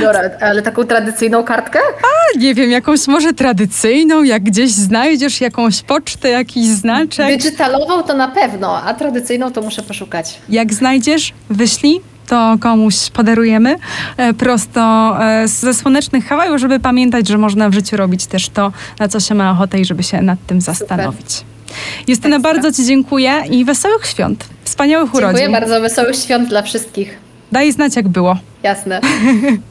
Dobra, 0.00 0.20
ale 0.40 0.62
taką 0.62 0.84
tradycyjną 0.84 1.44
kartkę? 1.44 1.78
A, 2.02 2.38
nie 2.38 2.54
wiem, 2.54 2.70
jakąś 2.70 3.06
może 3.06 3.32
tradycyjną, 3.32 4.22
jak 4.22 4.42
gdzieś 4.42 4.70
znajdziesz 4.70 5.40
jakąś 5.40 5.82
pocztę, 5.82 6.28
jakiś 6.28 6.66
znaczek. 6.66 7.42
Digitalową 7.42 8.02
to 8.02 8.14
na 8.14 8.28
pewno, 8.28 8.82
a 8.82 8.94
tradycyjną 8.94 9.52
to 9.52 9.62
muszę 9.62 9.82
poszukać. 9.82 10.38
Jak 10.48 10.74
znajdziesz, 10.74 11.32
wyślij. 11.50 12.00
To 12.28 12.56
komuś 12.60 13.10
podarujemy 13.10 13.76
e, 14.16 14.34
prosto 14.34 15.16
e, 15.24 15.48
ze 15.48 15.74
słonecznych 15.74 16.26
Hawajów, 16.26 16.60
żeby 16.60 16.80
pamiętać, 16.80 17.28
że 17.28 17.38
można 17.38 17.68
w 17.70 17.74
życiu 17.74 17.96
robić 17.96 18.26
też 18.26 18.48
to, 18.48 18.72
na 18.98 19.08
co 19.08 19.20
się 19.20 19.34
ma 19.34 19.50
ochotę 19.50 19.80
i 19.80 19.84
żeby 19.84 20.02
się 20.02 20.22
nad 20.22 20.38
tym 20.46 20.60
zastanowić. 20.60 21.44
Justyna, 22.08 22.36
Ekstra. 22.36 22.52
bardzo 22.52 22.72
Ci 22.72 22.84
dziękuję 22.86 23.42
i 23.50 23.64
wesołych 23.64 24.06
świąt, 24.06 24.44
wspaniałych 24.64 25.10
Dziękuję 25.12 25.28
urodzin. 25.28 25.52
bardzo, 25.52 25.80
wesołych 25.80 26.16
świąt 26.16 26.48
dla 26.48 26.62
wszystkich. 26.62 27.18
Daj 27.52 27.72
znać, 27.72 27.96
jak 27.96 28.08
było. 28.08 28.36
Jasne. 28.62 29.00